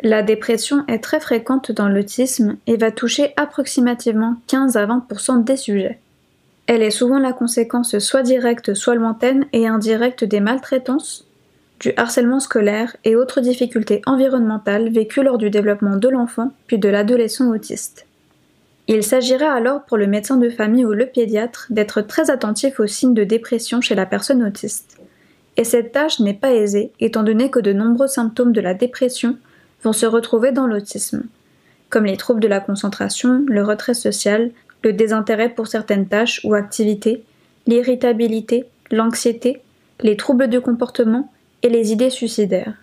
La 0.02 0.24
dépression 0.24 0.84
est 0.88 0.98
très 0.98 1.20
fréquente 1.20 1.70
dans 1.70 1.88
l'autisme 1.88 2.56
et 2.66 2.76
va 2.76 2.90
toucher 2.90 3.32
approximativement 3.36 4.34
15 4.48 4.76
à 4.76 4.84
20% 4.84 5.44
des 5.44 5.56
sujets. 5.56 6.00
Elle 6.66 6.82
est 6.82 6.90
souvent 6.90 7.20
la 7.20 7.32
conséquence 7.32 7.96
soit 8.00 8.24
directe, 8.24 8.74
soit 8.74 8.96
lointaine 8.96 9.46
et 9.52 9.68
indirecte 9.68 10.24
des 10.24 10.40
maltraitances, 10.40 11.24
du 11.78 11.92
harcèlement 11.96 12.40
scolaire 12.40 12.96
et 13.04 13.14
autres 13.14 13.40
difficultés 13.40 14.02
environnementales 14.04 14.88
vécues 14.88 15.22
lors 15.22 15.38
du 15.38 15.50
développement 15.50 15.98
de 15.98 16.08
l'enfant 16.08 16.50
puis 16.66 16.78
de 16.78 16.88
l'adolescent 16.88 17.48
autiste. 17.50 18.06
Il 18.88 19.04
s'agira 19.04 19.52
alors 19.52 19.84
pour 19.84 19.98
le 19.98 20.08
médecin 20.08 20.36
de 20.36 20.50
famille 20.50 20.84
ou 20.84 20.94
le 20.94 21.06
pédiatre 21.06 21.68
d'être 21.70 22.00
très 22.00 22.28
attentif 22.28 22.80
aux 22.80 22.88
signes 22.88 23.14
de 23.14 23.22
dépression 23.22 23.80
chez 23.80 23.94
la 23.94 24.04
personne 24.04 24.42
autiste. 24.42 24.98
Et 25.56 25.64
cette 25.64 25.92
tâche 25.92 26.20
n'est 26.20 26.34
pas 26.34 26.52
aisée 26.52 26.92
étant 27.00 27.22
donné 27.22 27.50
que 27.50 27.60
de 27.60 27.72
nombreux 27.72 28.08
symptômes 28.08 28.52
de 28.52 28.60
la 28.60 28.74
dépression 28.74 29.36
vont 29.82 29.92
se 29.92 30.06
retrouver 30.06 30.52
dans 30.52 30.66
l'autisme, 30.66 31.24
comme 31.90 32.06
les 32.06 32.16
troubles 32.16 32.40
de 32.40 32.48
la 32.48 32.60
concentration, 32.60 33.44
le 33.46 33.62
retrait 33.62 33.94
social, 33.94 34.50
le 34.82 34.92
désintérêt 34.92 35.50
pour 35.50 35.66
certaines 35.66 36.06
tâches 36.06 36.40
ou 36.44 36.54
activités, 36.54 37.24
l'irritabilité, 37.66 38.64
l'anxiété, 38.90 39.62
les 40.00 40.16
troubles 40.16 40.48
du 40.48 40.60
comportement 40.60 41.30
et 41.62 41.68
les 41.68 41.92
idées 41.92 42.10
suicidaires. 42.10 42.74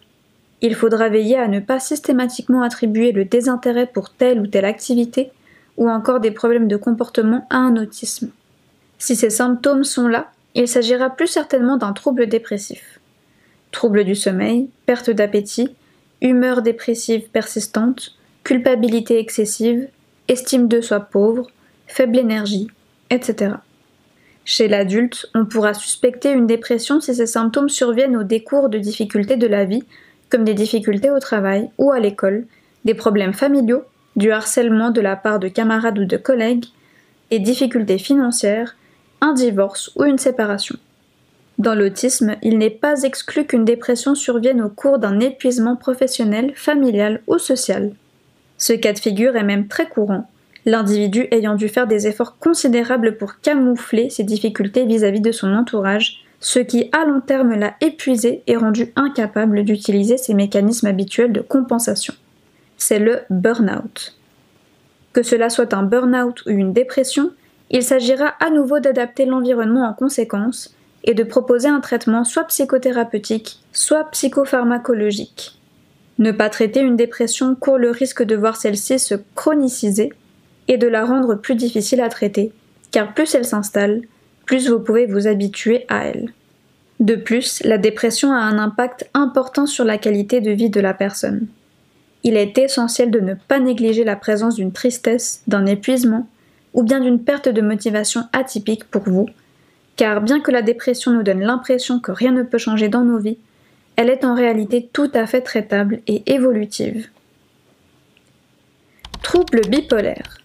Il 0.62 0.76
faudra 0.76 1.10
veiller 1.10 1.38
à 1.38 1.48
ne 1.48 1.60
pas 1.60 1.80
systématiquement 1.80 2.62
attribuer 2.62 3.12
le 3.12 3.26
désintérêt 3.26 3.88
pour 3.88 4.10
telle 4.10 4.40
ou 4.40 4.48
telle 4.48 4.66
activité 4.66 5.32
ou 5.78 5.90
encore 5.90 6.20
des 6.20 6.32
problèmes 6.32 6.68
de 6.68 6.76
comportement 6.76 7.48
à 7.50 7.58
un 7.58 7.78
autisme. 7.78 8.30
Si 8.98 9.16
ces 9.16 9.30
symptômes 9.30 9.86
sont 9.86 10.08
là, 10.08 10.32
il 10.56 10.68
s'agira 10.68 11.10
plus 11.10 11.28
certainement 11.28 11.78
d'un 11.78 11.94
trouble 11.94 12.28
dépressif. 12.28 13.00
Trouble 13.72 14.04
du 14.04 14.16
sommeil, 14.16 14.70
perte 14.86 15.10
d'appétit, 15.10 15.76
humeur 16.22 16.62
dépressive 16.62 17.30
persistante, 17.30 18.16
culpabilité 18.44 19.20
excessive, 19.20 19.88
estime 20.28 20.68
de 20.68 20.82
soi 20.82 21.00
pauvre, 21.00 21.48
faible 21.88 22.18
énergie, 22.18 22.68
etc. 23.10 23.56
Chez 24.46 24.68
l'adulte, 24.68 25.28
on 25.36 25.46
pourra 25.46 25.74
suspecter 25.74 26.32
une 26.32 26.48
dépression 26.48 27.00
si 27.00 27.14
ces 27.14 27.28
symptômes 27.28 27.70
surviennent 27.70 28.18
au 28.18 28.24
décours 28.24 28.70
de 28.70 28.80
difficultés 28.80 29.38
de 29.38 29.48
la 29.48 29.66
vie, 29.66 29.84
comme 30.30 30.44
des 30.44 30.54
difficultés 30.54 31.12
au 31.12 31.20
travail 31.20 31.70
ou 31.78 31.92
à 31.92 32.00
l'école, 32.00 32.48
des 32.86 32.96
problèmes 32.96 33.34
familiaux, 33.34 33.84
du 34.16 34.32
harcèlement 34.32 34.90
de 34.90 35.02
la 35.02 35.16
part 35.16 35.40
de 35.40 35.48
camarades 35.48 36.00
ou 36.00 36.06
de 36.06 36.18
collègues, 36.18 36.66
et 37.32 37.40
difficultés 37.40 38.00
financières, 38.00 38.76
un 39.22 39.34
divorce 39.34 39.92
ou 39.96 40.04
une 40.04 40.18
séparation. 40.18 40.76
Dans 41.58 41.76
l'autisme, 41.76 42.36
il 42.42 42.58
n'est 42.58 42.70
pas 42.70 43.04
exclu 43.04 43.46
qu'une 43.46 43.66
dépression 43.66 44.16
survienne 44.16 44.62
au 44.62 44.70
cours 44.70 44.98
d'un 44.98 45.20
épuisement 45.20 45.76
professionnel, 45.76 46.54
familial 46.56 47.22
ou 47.28 47.38
social. 47.38 47.92
Ce 48.58 48.74
cas 48.74 48.94
de 48.94 49.00
figure 49.00 49.36
est 49.36 49.44
même 49.44 49.68
très 49.68 49.90
courant, 49.90 50.30
l'individu 50.66 51.28
ayant 51.32 51.56
dû 51.56 51.68
faire 51.68 51.88
des 51.88 52.08
efforts 52.08 52.38
considérables 52.40 53.18
pour 53.18 53.40
camoufler 53.42 54.10
ses 54.10 54.24
difficultés 54.24 54.86
vis-à-vis 54.86 55.22
de 55.22 55.32
son 55.32 55.54
entourage, 55.54 56.24
ce 56.40 56.60
qui 56.60 56.90
à 56.94 57.06
long 57.06 57.20
terme 57.20 57.56
l'a 57.56 57.76
épuisé 57.82 58.44
et 58.48 58.56
rendu 58.56 58.94
incapable 58.96 59.64
d'utiliser 59.64 60.18
ses 60.18 60.34
mécanismes 60.34 60.88
habituels 60.88 61.34
de 61.34 61.42
compensation. 61.42 62.14
C'est 62.78 63.00
le 63.00 63.20
burn-out. 63.30 64.16
Que 65.12 65.24
cela 65.24 65.50
soit 65.50 65.74
un 65.74 65.84
burn-out 65.84 66.46
ou 66.46 66.52
une 66.52 66.72
dépression, 66.72 67.32
il 67.70 67.84
s'agira 67.84 68.34
à 68.40 68.50
nouveau 68.50 68.80
d'adapter 68.80 69.26
l'environnement 69.26 69.88
en 69.88 69.94
conséquence 69.94 70.76
et 71.04 71.14
de 71.14 71.24
proposer 71.24 71.68
un 71.68 71.80
traitement 71.80 72.24
soit 72.24 72.46
psychothérapeutique, 72.46 73.60
soit 73.72 74.06
psychopharmacologique. 74.12 75.60
Ne 76.18 76.32
pas 76.32 76.50
traiter 76.50 76.82
une 76.82 76.98
dépression 76.98 77.56
court 77.56 77.78
le 77.78 77.92
risque 77.92 78.24
de 78.24 78.36
voir 78.36 78.58
celle-ci 78.58 79.00
se 79.00 79.16
chroniciser 79.36 80.12
et 80.68 80.78
de 80.78 80.88
la 80.88 81.06
rendre 81.06 81.36
plus 81.36 81.56
difficile 81.56 82.02
à 82.02 82.10
traiter, 82.10 82.52
car 82.92 83.14
plus 83.14 83.34
elle 83.36 83.46
s'installe, 83.46 84.02
plus 84.46 84.70
vous 84.70 84.80
pouvez 84.80 85.06
vous 85.06 85.28
habituer 85.28 85.86
à 85.88 86.06
elle. 86.06 86.34
De 87.00 87.16
plus, 87.16 87.62
la 87.64 87.78
dépression 87.78 88.34
a 88.34 88.40
un 88.40 88.60
impact 88.60 89.10
important 89.14 89.66
sur 89.66 89.86
la 89.86 89.98
qualité 89.98 90.42
de 90.42 90.52
vie 90.52 90.70
de 90.70 90.82
la 90.82 90.94
personne. 90.94 91.48
Il 92.24 92.36
est 92.36 92.58
essentiel 92.58 93.10
de 93.10 93.22
ne 93.22 93.36
pas 93.36 93.60
négliger 93.60 94.04
la 94.04 94.18
présence 94.18 94.56
d'une 94.56 94.74
tristesse, 94.74 95.42
d'un 95.48 95.66
épuisement, 95.66 96.28
ou 96.74 96.84
bien 96.84 97.00
d'une 97.00 97.24
perte 97.24 97.50
de 97.50 97.62
motivation 97.62 98.24
atypique 98.34 98.86
pour 98.86 99.04
vous, 99.04 99.28
car 99.96 100.22
bien 100.22 100.40
que 100.40 100.52
la 100.52 100.62
dépression 100.62 101.12
nous 101.12 101.24
donne 101.24 101.42
l'impression 101.42 102.00
que 102.00 102.12
rien 102.12 102.32
ne 102.32 102.44
peut 102.44 102.58
changer 102.58 102.88
dans 102.88 103.04
nos 103.04 103.18
vies, 103.18 103.38
elle 103.96 104.10
est 104.10 104.24
en 104.24 104.34
réalité 104.34 104.90
tout 104.94 105.12
à 105.14 105.26
fait 105.26 105.42
traitable 105.42 106.00
et 106.08 106.24
évolutive. 106.32 107.10
Trouble 109.22 109.62
bipolaire. 109.68 110.38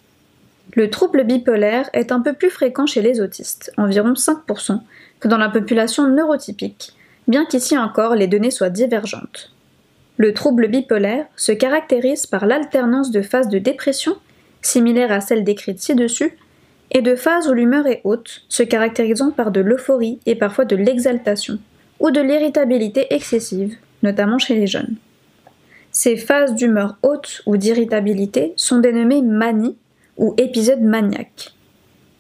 Le 0.73 0.91
trouble 0.91 1.23
bipolaire 1.23 1.89
est 1.93 2.11
un 2.11 2.21
peu 2.21 2.33
plus 2.33 2.51
fréquent 2.51 2.87
chez 2.87 3.01
les 3.01 3.21
autistes, 3.21 3.73
environ 3.77 4.15
5%, 4.15 4.81
que 5.21 5.29
dans 5.29 5.39
la 5.39 5.49
population 5.49 6.09
neurotypique, 6.09 6.95
bien 7.29 7.45
qu'ici 7.45 7.79
encore 7.79 8.17
les 8.17 8.27
données 8.27 8.51
soient 8.51 8.71
divergentes. 8.71 9.53
Le 10.17 10.35
trouble 10.35 10.69
bipolaire 10.69 11.27
se 11.37 11.53
caractérise 11.53 12.27
par 12.27 12.47
l'alternance 12.47 13.11
de 13.11 13.23
phases 13.23 13.49
de 13.49 13.59
dépression, 13.59 14.17
similaires 14.67 15.13
à 15.13 15.21
celles 15.21 15.45
décrites 15.45 15.81
ci-dessus, 15.81 16.37
et 16.91 17.03
de 17.03 17.17
phases 17.17 17.49
où 17.49 17.53
l'humeur 17.53 17.87
est 17.87 18.01
haute, 18.05 18.43
se 18.49 18.63
caractérisant 18.63 19.31
par 19.31 19.51
de 19.51 19.61
l'euphorie 19.61 20.21
et 20.27 20.35
parfois 20.35 20.65
de 20.65 20.77
l'exaltation, 20.77 21.59
ou 22.01 22.11
de 22.11 22.21
l'irritabilité 22.21 23.07
excessive, 23.11 23.77
notamment 24.03 24.39
chez 24.39 24.55
les 24.55 24.67
jeunes. 24.67 24.97
Ces 25.91 26.17
phases 26.17 26.55
d'humeur 26.55 26.97
haute 27.03 27.43
ou 27.47 27.57
d'irritabilité 27.57 28.53
sont 28.57 28.79
dénommées 28.79 29.23
manies 29.23 29.77
ou 30.17 30.35
épisode 30.39 30.83
maniaque. 30.83 31.53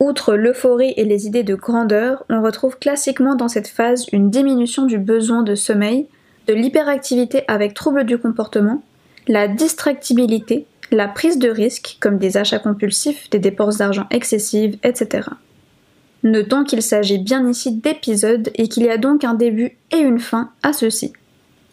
Outre 0.00 0.34
l'euphorie 0.34 0.94
et 0.96 1.04
les 1.04 1.26
idées 1.26 1.44
de 1.44 1.54
grandeur, 1.54 2.24
on 2.28 2.42
retrouve 2.42 2.78
classiquement 2.78 3.34
dans 3.34 3.48
cette 3.48 3.68
phase 3.68 4.06
une 4.12 4.30
diminution 4.30 4.86
du 4.86 4.98
besoin 4.98 5.42
de 5.42 5.54
sommeil, 5.54 6.06
de 6.46 6.54
l'hyperactivité 6.54 7.44
avec 7.48 7.74
troubles 7.74 8.04
du 8.04 8.18
comportement, 8.18 8.82
la 9.28 9.48
distractibilité, 9.48 10.66
la 10.90 11.08
prise 11.08 11.38
de 11.38 11.48
risque, 11.48 11.96
comme 12.00 12.18
des 12.18 12.36
achats 12.36 12.58
compulsifs, 12.58 13.30
des 13.30 13.38
dépenses 13.38 13.78
d'argent 13.78 14.06
excessives, 14.10 14.78
etc. 14.82 15.28
Notons 16.22 16.64
qu'il 16.64 16.82
s'agit 16.82 17.18
bien 17.18 17.48
ici 17.48 17.72
d'épisodes 17.72 18.50
et 18.54 18.68
qu'il 18.68 18.84
y 18.84 18.90
a 18.90 18.96
donc 18.96 19.24
un 19.24 19.34
début 19.34 19.76
et 19.92 19.98
une 19.98 20.18
fin 20.18 20.50
à 20.62 20.72
ceux-ci. 20.72 21.12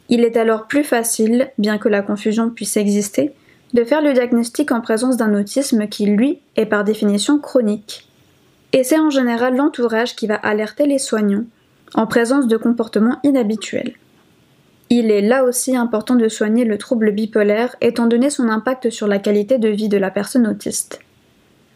Il 0.10 0.26
est 0.26 0.36
alors 0.36 0.67
plus 0.67 0.84
facile, 0.84 1.52
bien 1.58 1.78
que 1.78 1.88
la 1.88 2.02
confusion 2.02 2.50
puisse 2.50 2.76
exister, 2.76 3.32
de 3.74 3.86
faire 3.86 4.02
le 4.02 4.12
diagnostic 4.12 4.71
en 4.74 4.82
présence 4.82 5.15
d'un 5.15 5.34
autisme 5.34 5.88
qui, 5.88 6.06
lui, 6.06 6.39
est 6.58 6.65
par 6.65 6.84
définition 6.84 7.39
chronique. 7.39 8.10
Et 8.74 8.84
c'est 8.84 9.00
en 9.00 9.10
général 9.10 9.56
l'entourage 9.56 10.15
qui 10.15 10.28
va 10.28 10.36
alerter 10.36 10.86
les 10.86 11.00
soignants 11.00 11.45
en 11.93 12.08
présence 12.08 12.47
de 12.47 12.58
comportements 12.58 13.19
inhabituels. 13.24 13.93
Il 14.93 15.10
est 15.10 15.21
là 15.21 15.45
aussi 15.45 15.77
important 15.77 16.15
de 16.15 16.27
soigner 16.27 16.65
le 16.65 16.77
trouble 16.77 17.13
bipolaire 17.13 17.77
étant 17.80 18.08
donné 18.08 18.30
son 18.30 18.49
impact 18.49 18.89
sur 18.89 19.08
la 19.08 19.19
qualité 19.19 19.58
de 19.58 19.69
vie 19.69 19.88
de 19.88 19.97
la 19.97 20.12
personne 20.12 20.45
autiste. 20.45 20.99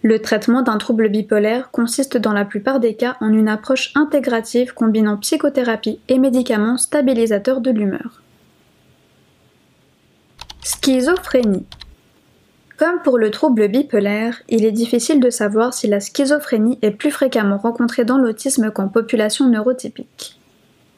Le 0.04 0.19
traitement 0.19 0.63
d'un 0.63 0.78
trouble 0.78 1.08
bipolaire 1.08 1.71
consiste 1.71 2.17
dans 2.17 2.34
la 2.34 2.43
plupart 2.43 2.82
des 2.82 2.95
cas 2.95 3.15
en 3.21 3.32
une 3.32 3.47
approche 3.47 3.93
intégrative 3.95 4.73
combinant 4.73 5.15
psychothérapie 5.15 6.01
et 6.10 6.19
médicaments 6.19 6.75
stabilisateurs 6.75 7.62
de 7.62 7.71
l'humeur. 7.71 8.21
Schizophrénie. 10.62 11.65
Comme 12.75 12.99
pour 13.01 13.17
le 13.17 13.32
trouble 13.32 13.69
bipolaire, 13.69 14.41
il 14.49 14.65
est 14.65 14.73
difficile 14.73 15.21
de 15.21 15.30
savoir 15.30 15.73
si 15.73 15.88
la 15.88 16.01
schizophrénie 16.01 16.80
est 16.82 16.91
plus 16.91 17.12
fréquemment 17.12 17.60
rencontrée 17.60 18.04
dans 18.04 18.17
l'autisme 18.17 18.71
qu'en 18.71 18.89
population 18.89 19.47
neurotypique. 19.47 20.38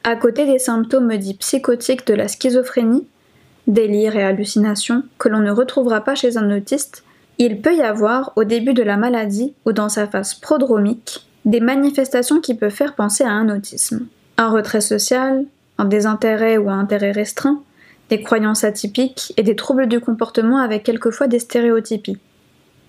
À 0.04 0.16
côté 0.16 0.46
des 0.46 0.58
symptômes 0.58 1.16
dits 1.16 1.34
psychotiques 1.34 2.06
de 2.06 2.14
la 2.14 2.28
schizophrénie, 2.28 3.06
délire 3.66 4.16
et 4.16 4.24
hallucinations, 4.24 5.02
que 5.18 5.28
l'on 5.28 5.40
ne 5.40 5.50
retrouvera 5.50 6.00
pas 6.00 6.14
chez 6.14 6.36
un 6.36 6.50
autiste, 6.56 7.04
il 7.38 7.60
peut 7.60 7.74
y 7.74 7.82
avoir, 7.82 8.32
au 8.36 8.44
début 8.44 8.74
de 8.74 8.82
la 8.82 8.96
maladie 8.96 9.54
ou 9.64 9.72
dans 9.72 9.88
sa 9.88 10.08
phase 10.08 10.34
prodromique, 10.34 11.28
des 11.44 11.60
manifestations 11.60 12.40
qui 12.40 12.54
peuvent 12.54 12.72
faire 12.72 12.94
penser 12.94 13.24
à 13.24 13.30
un 13.30 13.48
autisme. 13.48 14.06
Un 14.36 14.50
retrait 14.50 14.80
social, 14.80 15.44
un 15.78 15.84
désintérêt 15.84 16.58
ou 16.58 16.68
un 16.68 16.80
intérêt 16.80 17.12
restreint, 17.12 17.62
des 18.10 18.22
croyances 18.22 18.64
atypiques 18.64 19.32
et 19.36 19.42
des 19.42 19.56
troubles 19.56 19.86
du 19.86 20.00
comportement 20.00 20.58
avec 20.58 20.82
quelquefois 20.82 21.28
des 21.28 21.38
stéréotypies. 21.38 22.18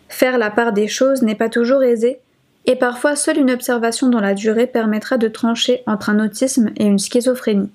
Faire 0.08 0.38
la 0.38 0.50
part 0.50 0.74
des 0.74 0.88
choses 0.88 1.22
n'est 1.22 1.36
pas 1.36 1.50
toujours 1.50 1.84
aisé, 1.84 2.20
et 2.66 2.76
parfois 2.76 3.16
seule 3.16 3.38
une 3.38 3.52
observation 3.52 4.10
dans 4.10 4.20
la 4.20 4.34
durée 4.34 4.68
permettra 4.68 5.18
de 5.18 5.28
trancher 5.28 5.82
entre 5.88 6.10
un 6.10 6.24
autisme 6.24 6.72
et 6.78 6.86
une 6.86 7.00
schizophrénie. 7.00 7.72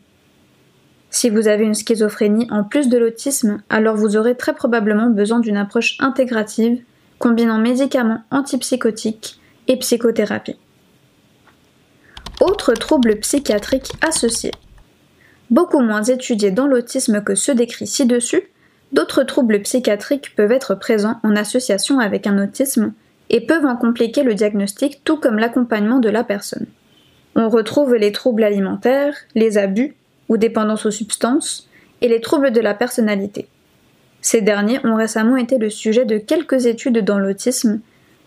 Si 1.10 1.30
vous 1.30 1.48
avez 1.48 1.64
une 1.64 1.74
schizophrénie 1.74 2.48
en 2.50 2.64
plus 2.64 2.88
de 2.88 2.98
l'autisme, 2.98 3.62
alors 3.70 3.96
vous 3.96 4.16
aurez 4.16 4.36
très 4.36 4.54
probablement 4.54 5.10
besoin 5.10 5.40
d'une 5.40 5.56
approche 5.56 5.96
intégrative 6.00 6.82
combinant 7.18 7.58
médicaments 7.58 8.22
antipsychotiques 8.30 9.40
et 9.68 9.78
psychothérapie. 9.78 10.58
Autre 12.40 12.74
trouble 12.74 13.16
psychiatrique 13.20 13.92
associé 14.02 14.50
beaucoup 15.50 15.80
moins 15.80 16.02
étudiés 16.02 16.50
dans 16.50 16.66
l'autisme 16.66 17.22
que 17.22 17.34
ceux 17.34 17.54
décrits 17.54 17.86
ci-dessus, 17.86 18.42
d'autres 18.92 19.22
troubles 19.22 19.62
psychiatriques 19.62 20.34
peuvent 20.34 20.52
être 20.52 20.74
présents 20.74 21.20
en 21.22 21.36
association 21.36 22.00
avec 22.00 22.26
un 22.26 22.42
autisme 22.42 22.92
et 23.30 23.40
peuvent 23.40 23.64
en 23.64 23.76
compliquer 23.76 24.22
le 24.22 24.34
diagnostic 24.34 25.02
tout 25.04 25.16
comme 25.16 25.38
l'accompagnement 25.38 25.98
de 25.98 26.08
la 26.10 26.24
personne. 26.24 26.66
On 27.36 27.48
retrouve 27.48 27.94
les 27.94 28.12
troubles 28.12 28.44
alimentaires, 28.44 29.16
les 29.34 29.58
abus, 29.58 29.94
ou 30.28 30.36
dépendance 30.36 30.86
aux 30.86 30.90
substances, 30.90 31.68
et 32.00 32.08
les 32.08 32.20
troubles 32.20 32.52
de 32.52 32.60
la 32.60 32.74
personnalité. 32.74 33.48
Ces 34.20 34.40
derniers 34.40 34.80
ont 34.84 34.94
récemment 34.94 35.36
été 35.36 35.58
le 35.58 35.70
sujet 35.70 36.04
de 36.04 36.18
quelques 36.18 36.66
études 36.66 37.04
dans 37.04 37.18
l'autisme, 37.18 37.80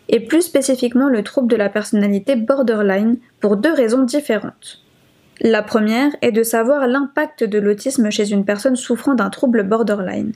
et 0.10 0.20
plus 0.20 0.42
spécifiquement 0.42 1.10
le 1.10 1.24
trouble 1.24 1.50
de 1.50 1.56
la 1.56 1.70
personnalité 1.70 2.36
borderline, 2.36 3.18
pour 3.40 3.58
deux 3.58 3.74
raisons 3.74 4.04
différentes. 4.04 4.84
La 5.42 5.62
première 5.62 6.16
est 6.22 6.32
de 6.32 6.44
savoir 6.44 6.88
l'impact 6.88 7.44
de 7.44 7.60
l'autisme 7.60 8.10
chez 8.10 8.32
une 8.32 8.46
personne 8.46 8.76
souffrant 8.76 9.14
d'un 9.14 9.30
trouble 9.30 9.64
borderline. 9.64 10.34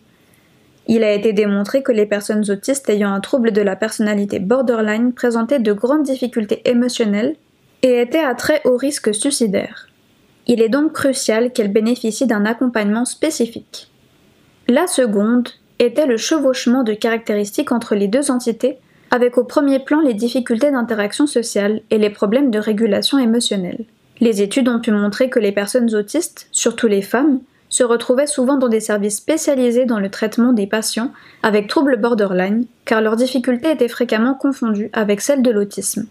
Il 0.88 1.04
a 1.04 1.14
été 1.14 1.34
démontré 1.34 1.84
que 1.84 1.92
les 1.92 2.06
personnes 2.06 2.50
autistes 2.50 2.90
ayant 2.90 3.14
un 3.14 3.20
trouble 3.20 3.52
de 3.52 3.62
la 3.62 3.76
personnalité 3.76 4.40
borderline 4.40 5.14
présentaient 5.14 5.60
de 5.60 5.74
grandes 5.74 6.04
difficultés 6.04 6.62
émotionnelles 6.66 7.36
et 7.84 8.02
étaient 8.02 8.24
à 8.24 8.36
très 8.36 8.62
haut 8.66 8.78
risque 8.78 9.14
suicidaire. 9.14 9.88
Il 10.48 10.62
est 10.62 10.70
donc 10.70 10.94
crucial 10.94 11.52
qu'elles 11.52 11.72
bénéficient 11.72 12.28
d'un 12.28 12.46
accompagnement 12.46 13.06
spécifique. 13.06 13.90
La 14.68 14.88
seconde 14.88 15.50
était 15.80 16.06
le 16.06 16.18
chevauchement 16.18 16.84
de 16.84 16.94
caractéristiques 16.94 17.72
entre 17.72 17.96
les 17.96 18.08
deux 18.08 18.32
entités, 18.32 18.78
avec 19.12 19.38
au 19.38 19.44
premier 19.44 19.80
plan 19.80 20.00
les 20.02 20.14
difficultés 20.14 20.72
d'interaction 20.72 21.28
sociale 21.28 21.82
et 21.90 21.98
les 21.98 22.10
problèmes 22.10 22.52
de 22.52 22.60
régulation 22.60 23.18
émotionnelle. 23.18 23.86
Les 24.20 24.42
études 24.42 24.70
ont 24.70 24.80
pu 24.80 24.92
montrer 24.92 25.30
que 25.30 25.40
les 25.40 25.52
personnes 25.52 25.94
autistes, 25.96 26.48
surtout 26.52 26.88
les 26.88 27.02
femmes, 27.02 27.40
se 27.72 27.84
retrouvaient 27.84 28.28
souvent 28.28 28.58
dans 28.58 28.68
des 28.68 28.82
services 28.82 29.18
spécialisés 29.18 29.86
dans 29.86 30.00
le 30.00 30.12
traitement 30.12 30.54
des 30.54 30.68
patients 30.68 31.12
avec 31.42 31.68
troubles 31.68 32.00
borderline, 32.00 32.66
car 32.86 33.02
leurs 33.02 33.16
difficultés 33.16 33.72
étaient 33.72 33.88
fréquemment 33.88 34.36
confondues 34.36 34.92
avec 34.94 35.22
celles 35.22 35.42
de 35.42 35.50
l'autisme. 35.50 36.06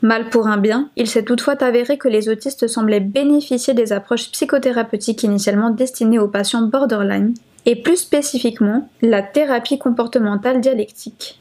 Mal 0.00 0.30
pour 0.30 0.46
un 0.46 0.58
bien, 0.58 0.90
il 0.96 1.08
s'est 1.08 1.24
toutefois 1.24 1.62
avéré 1.62 1.98
que 1.98 2.08
les 2.08 2.28
autistes 2.28 2.68
semblaient 2.68 3.00
bénéficier 3.00 3.74
des 3.74 3.92
approches 3.92 4.30
psychothérapeutiques 4.30 5.24
initialement 5.24 5.70
destinées 5.70 6.20
aux 6.20 6.28
patients 6.28 6.62
borderline, 6.62 7.34
et 7.66 7.74
plus 7.74 7.96
spécifiquement 7.96 8.88
la 9.02 9.22
thérapie 9.22 9.78
comportementale 9.78 10.60
dialectique. 10.60 11.40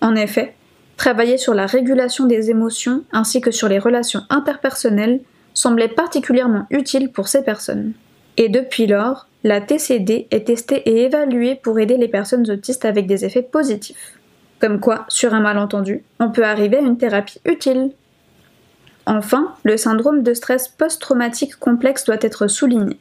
En 0.00 0.16
effet, 0.16 0.56
travailler 0.96 1.38
sur 1.38 1.54
la 1.54 1.66
régulation 1.66 2.26
des 2.26 2.50
émotions 2.50 3.04
ainsi 3.12 3.40
que 3.40 3.52
sur 3.52 3.68
les 3.68 3.78
relations 3.78 4.22
interpersonnelles 4.28 5.20
semblait 5.54 5.86
particulièrement 5.86 6.66
utile 6.70 7.12
pour 7.12 7.28
ces 7.28 7.44
personnes. 7.44 7.92
Et 8.36 8.48
depuis 8.48 8.86
lors, 8.86 9.26
la 9.44 9.60
TCD 9.60 10.28
est 10.30 10.46
testée 10.46 10.88
et 10.88 11.04
évaluée 11.04 11.56
pour 11.56 11.78
aider 11.78 11.96
les 11.96 12.08
personnes 12.08 12.48
autistes 12.50 12.84
avec 12.84 13.06
des 13.06 13.24
effets 13.24 13.42
positifs. 13.42 14.18
Comme 14.60 14.80
quoi, 14.80 15.04
sur 15.08 15.34
un 15.34 15.40
malentendu, 15.40 16.04
on 16.20 16.30
peut 16.30 16.44
arriver 16.44 16.76
à 16.76 16.82
une 16.82 16.96
thérapie 16.96 17.40
utile. 17.44 17.90
Enfin, 19.06 19.54
le 19.64 19.76
syndrome 19.76 20.22
de 20.22 20.34
stress 20.34 20.68
post-traumatique 20.68 21.56
complexe 21.56 22.04
doit 22.04 22.18
être 22.20 22.46
souligné. 22.46 22.98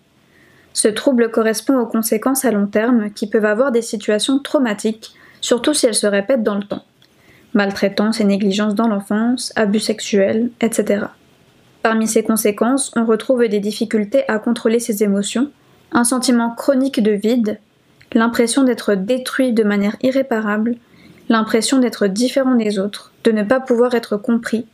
Ce 0.74 0.88
trouble 0.88 1.30
correspond 1.30 1.78
aux 1.78 1.86
conséquences 1.86 2.46
à 2.46 2.52
long 2.52 2.66
terme 2.66 3.12
qui 3.12 3.28
peuvent 3.28 3.46
avoir 3.46 3.72
des 3.72 3.82
situations 3.82 4.40
traumatiques, 4.40 5.14
surtout 5.42 5.74
si 5.74 5.86
elles 5.86 5.94
se 5.94 6.08
répètent 6.08 6.44
dans 6.44 6.56
le 6.56 6.64
temps. 6.64 6.84
Maltraitance 7.54 8.20
et 8.20 8.24
négligence 8.24 8.74
dans 8.74 8.88
l'enfance, 8.88 9.54
abus 9.56 9.82
sexuels, 9.82 10.50
etc. 10.62 11.06
Parmi 11.84 12.08
ces 12.08 12.24
conséquences, 12.24 12.92
on 12.96 13.06
retrouve 13.06 13.48
des 13.48 13.60
difficultés 13.60 14.24
à 14.28 14.38
contrôler 14.38 14.80
ses 14.80 15.04
émotions, 15.04 15.50
un 15.92 16.04
sentiment 16.04 16.52
chronique 16.52 17.02
de 17.02 17.12
vide, 17.12 17.60
l'impression 18.14 18.64
d'être 18.64 18.94
détruit 18.96 19.52
de 19.52 19.64
manière 19.64 19.96
irréparable, 20.02 20.76
l'impression 21.30 21.80
d'être 21.80 22.08
différent 22.08 22.56
des 22.56 22.78
autres, 22.78 23.12
de 23.24 23.32
ne 23.32 23.44
pas 23.44 23.60
pouvoir 23.60 23.96
être 23.96 24.18
compris, 24.18 24.68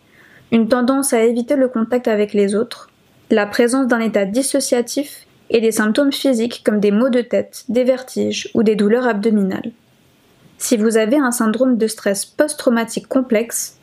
une 0.51 0.67
tendance 0.67 1.13
à 1.13 1.23
éviter 1.23 1.55
le 1.55 1.67
contact 1.67 2.07
avec 2.07 2.33
les 2.33 2.55
autres, 2.55 2.89
la 3.29 3.45
présence 3.45 3.87
d'un 3.87 3.99
état 3.99 4.25
dissociatif 4.25 5.27
et 5.49 5.61
des 5.61 5.71
symptômes 5.71 6.11
physiques 6.11 6.61
comme 6.65 6.79
des 6.79 6.91
maux 6.91 7.09
de 7.09 7.21
tête, 7.21 7.63
des 7.69 7.83
vertiges 7.83 8.49
ou 8.53 8.63
des 8.63 8.75
douleurs 8.75 9.07
abdominales. 9.07 9.71
Si 10.57 10.75
vous 10.75 10.97
avez 10.97 11.17
un 11.17 11.31
syndrome 11.31 11.77
de 11.77 11.87
stress 11.87 12.25
post-traumatique 12.25 13.07
complexe, 13.07 13.76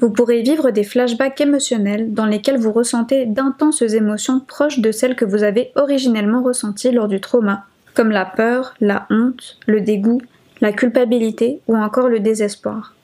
vous 0.00 0.10
pourrez 0.10 0.42
vivre 0.42 0.70
des 0.70 0.84
flashbacks 0.84 1.40
émotionnels 1.40 2.12
dans 2.14 2.26
lesquels 2.26 2.58
vous 2.58 2.72
ressentez 2.72 3.26
d'intenses 3.26 3.82
émotions 3.82 4.40
proches 4.40 4.78
de 4.78 4.92
celles 4.92 5.16
que 5.16 5.24
vous 5.24 5.42
avez 5.42 5.72
originellement 5.74 6.42
ressenties 6.42 6.92
lors 6.92 7.08
du 7.08 7.20
trauma, 7.20 7.64
comme 7.94 8.10
la 8.10 8.24
peur, 8.24 8.74
la 8.80 9.06
honte, 9.10 9.58
le 9.66 9.80
dégoût, 9.80 10.20
la 10.60 10.72
culpabilité 10.72 11.60
ou 11.66 11.76
encore 11.76 12.08
le 12.08 12.20
désespoir. 12.20 12.94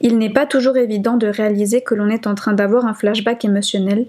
Il 0.00 0.18
n'est 0.18 0.32
pas 0.32 0.46
toujours 0.46 0.76
évident 0.76 1.16
de 1.16 1.28
réaliser 1.28 1.82
que 1.82 1.94
l'on 1.94 2.08
est 2.08 2.26
en 2.26 2.34
train 2.34 2.52
d'avoir 2.52 2.84
un 2.84 2.94
flashback 2.94 3.44
émotionnel, 3.44 4.06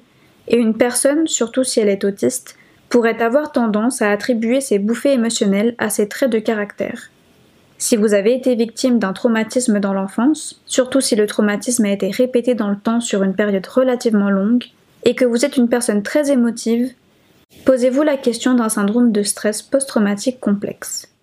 et 0.48 0.58
une 0.58 0.78
personne, 0.78 1.28
surtout 1.28 1.64
si 1.64 1.80
elle 1.80 1.90
est 1.90 2.04
autiste, 2.04 2.58
pourrait 2.90 3.22
avoir 3.22 3.52
tendance 3.52 4.02
à 4.02 4.12
attribuer 4.12 4.62
ses 4.62 4.80
bouffées 4.80 5.14
émotionnelles 5.14 5.76
à 5.78 5.90
ses 5.90 6.08
traits 6.08 6.32
de 6.32 6.40
caractère. 6.40 7.10
Si 7.78 7.98
vous 7.98 8.14
avez 8.14 8.34
été 8.34 8.56
victime 8.56 9.00
d'un 9.00 9.14
traumatisme 9.14 9.80
dans 9.80 9.94
l'enfance, 9.94 10.62
surtout 10.66 11.02
si 11.02 11.16
le 11.16 11.28
traumatisme 11.28 11.86
a 11.86 11.92
été 11.92 12.10
répété 12.10 12.56
dans 12.56 12.70
le 12.70 12.78
temps 12.78 13.02
sur 13.02 13.24
une 13.24 13.36
période 13.36 13.66
relativement 13.68 14.30
longue, 14.30 14.66
et 15.04 15.14
que 15.14 15.26
vous 15.26 15.46
êtes 15.46 15.58
une 15.58 15.70
personne 15.70 16.02
très 16.02 16.32
émotive, 16.32 16.94
posez-vous 17.66 18.04
la 18.04 18.18
question 18.18 18.54
d'un 18.54 18.70
syndrome 18.70 19.12
de 19.12 19.24
stress 19.24 19.62
post-traumatique 19.62 20.40
complexe. 20.40 21.15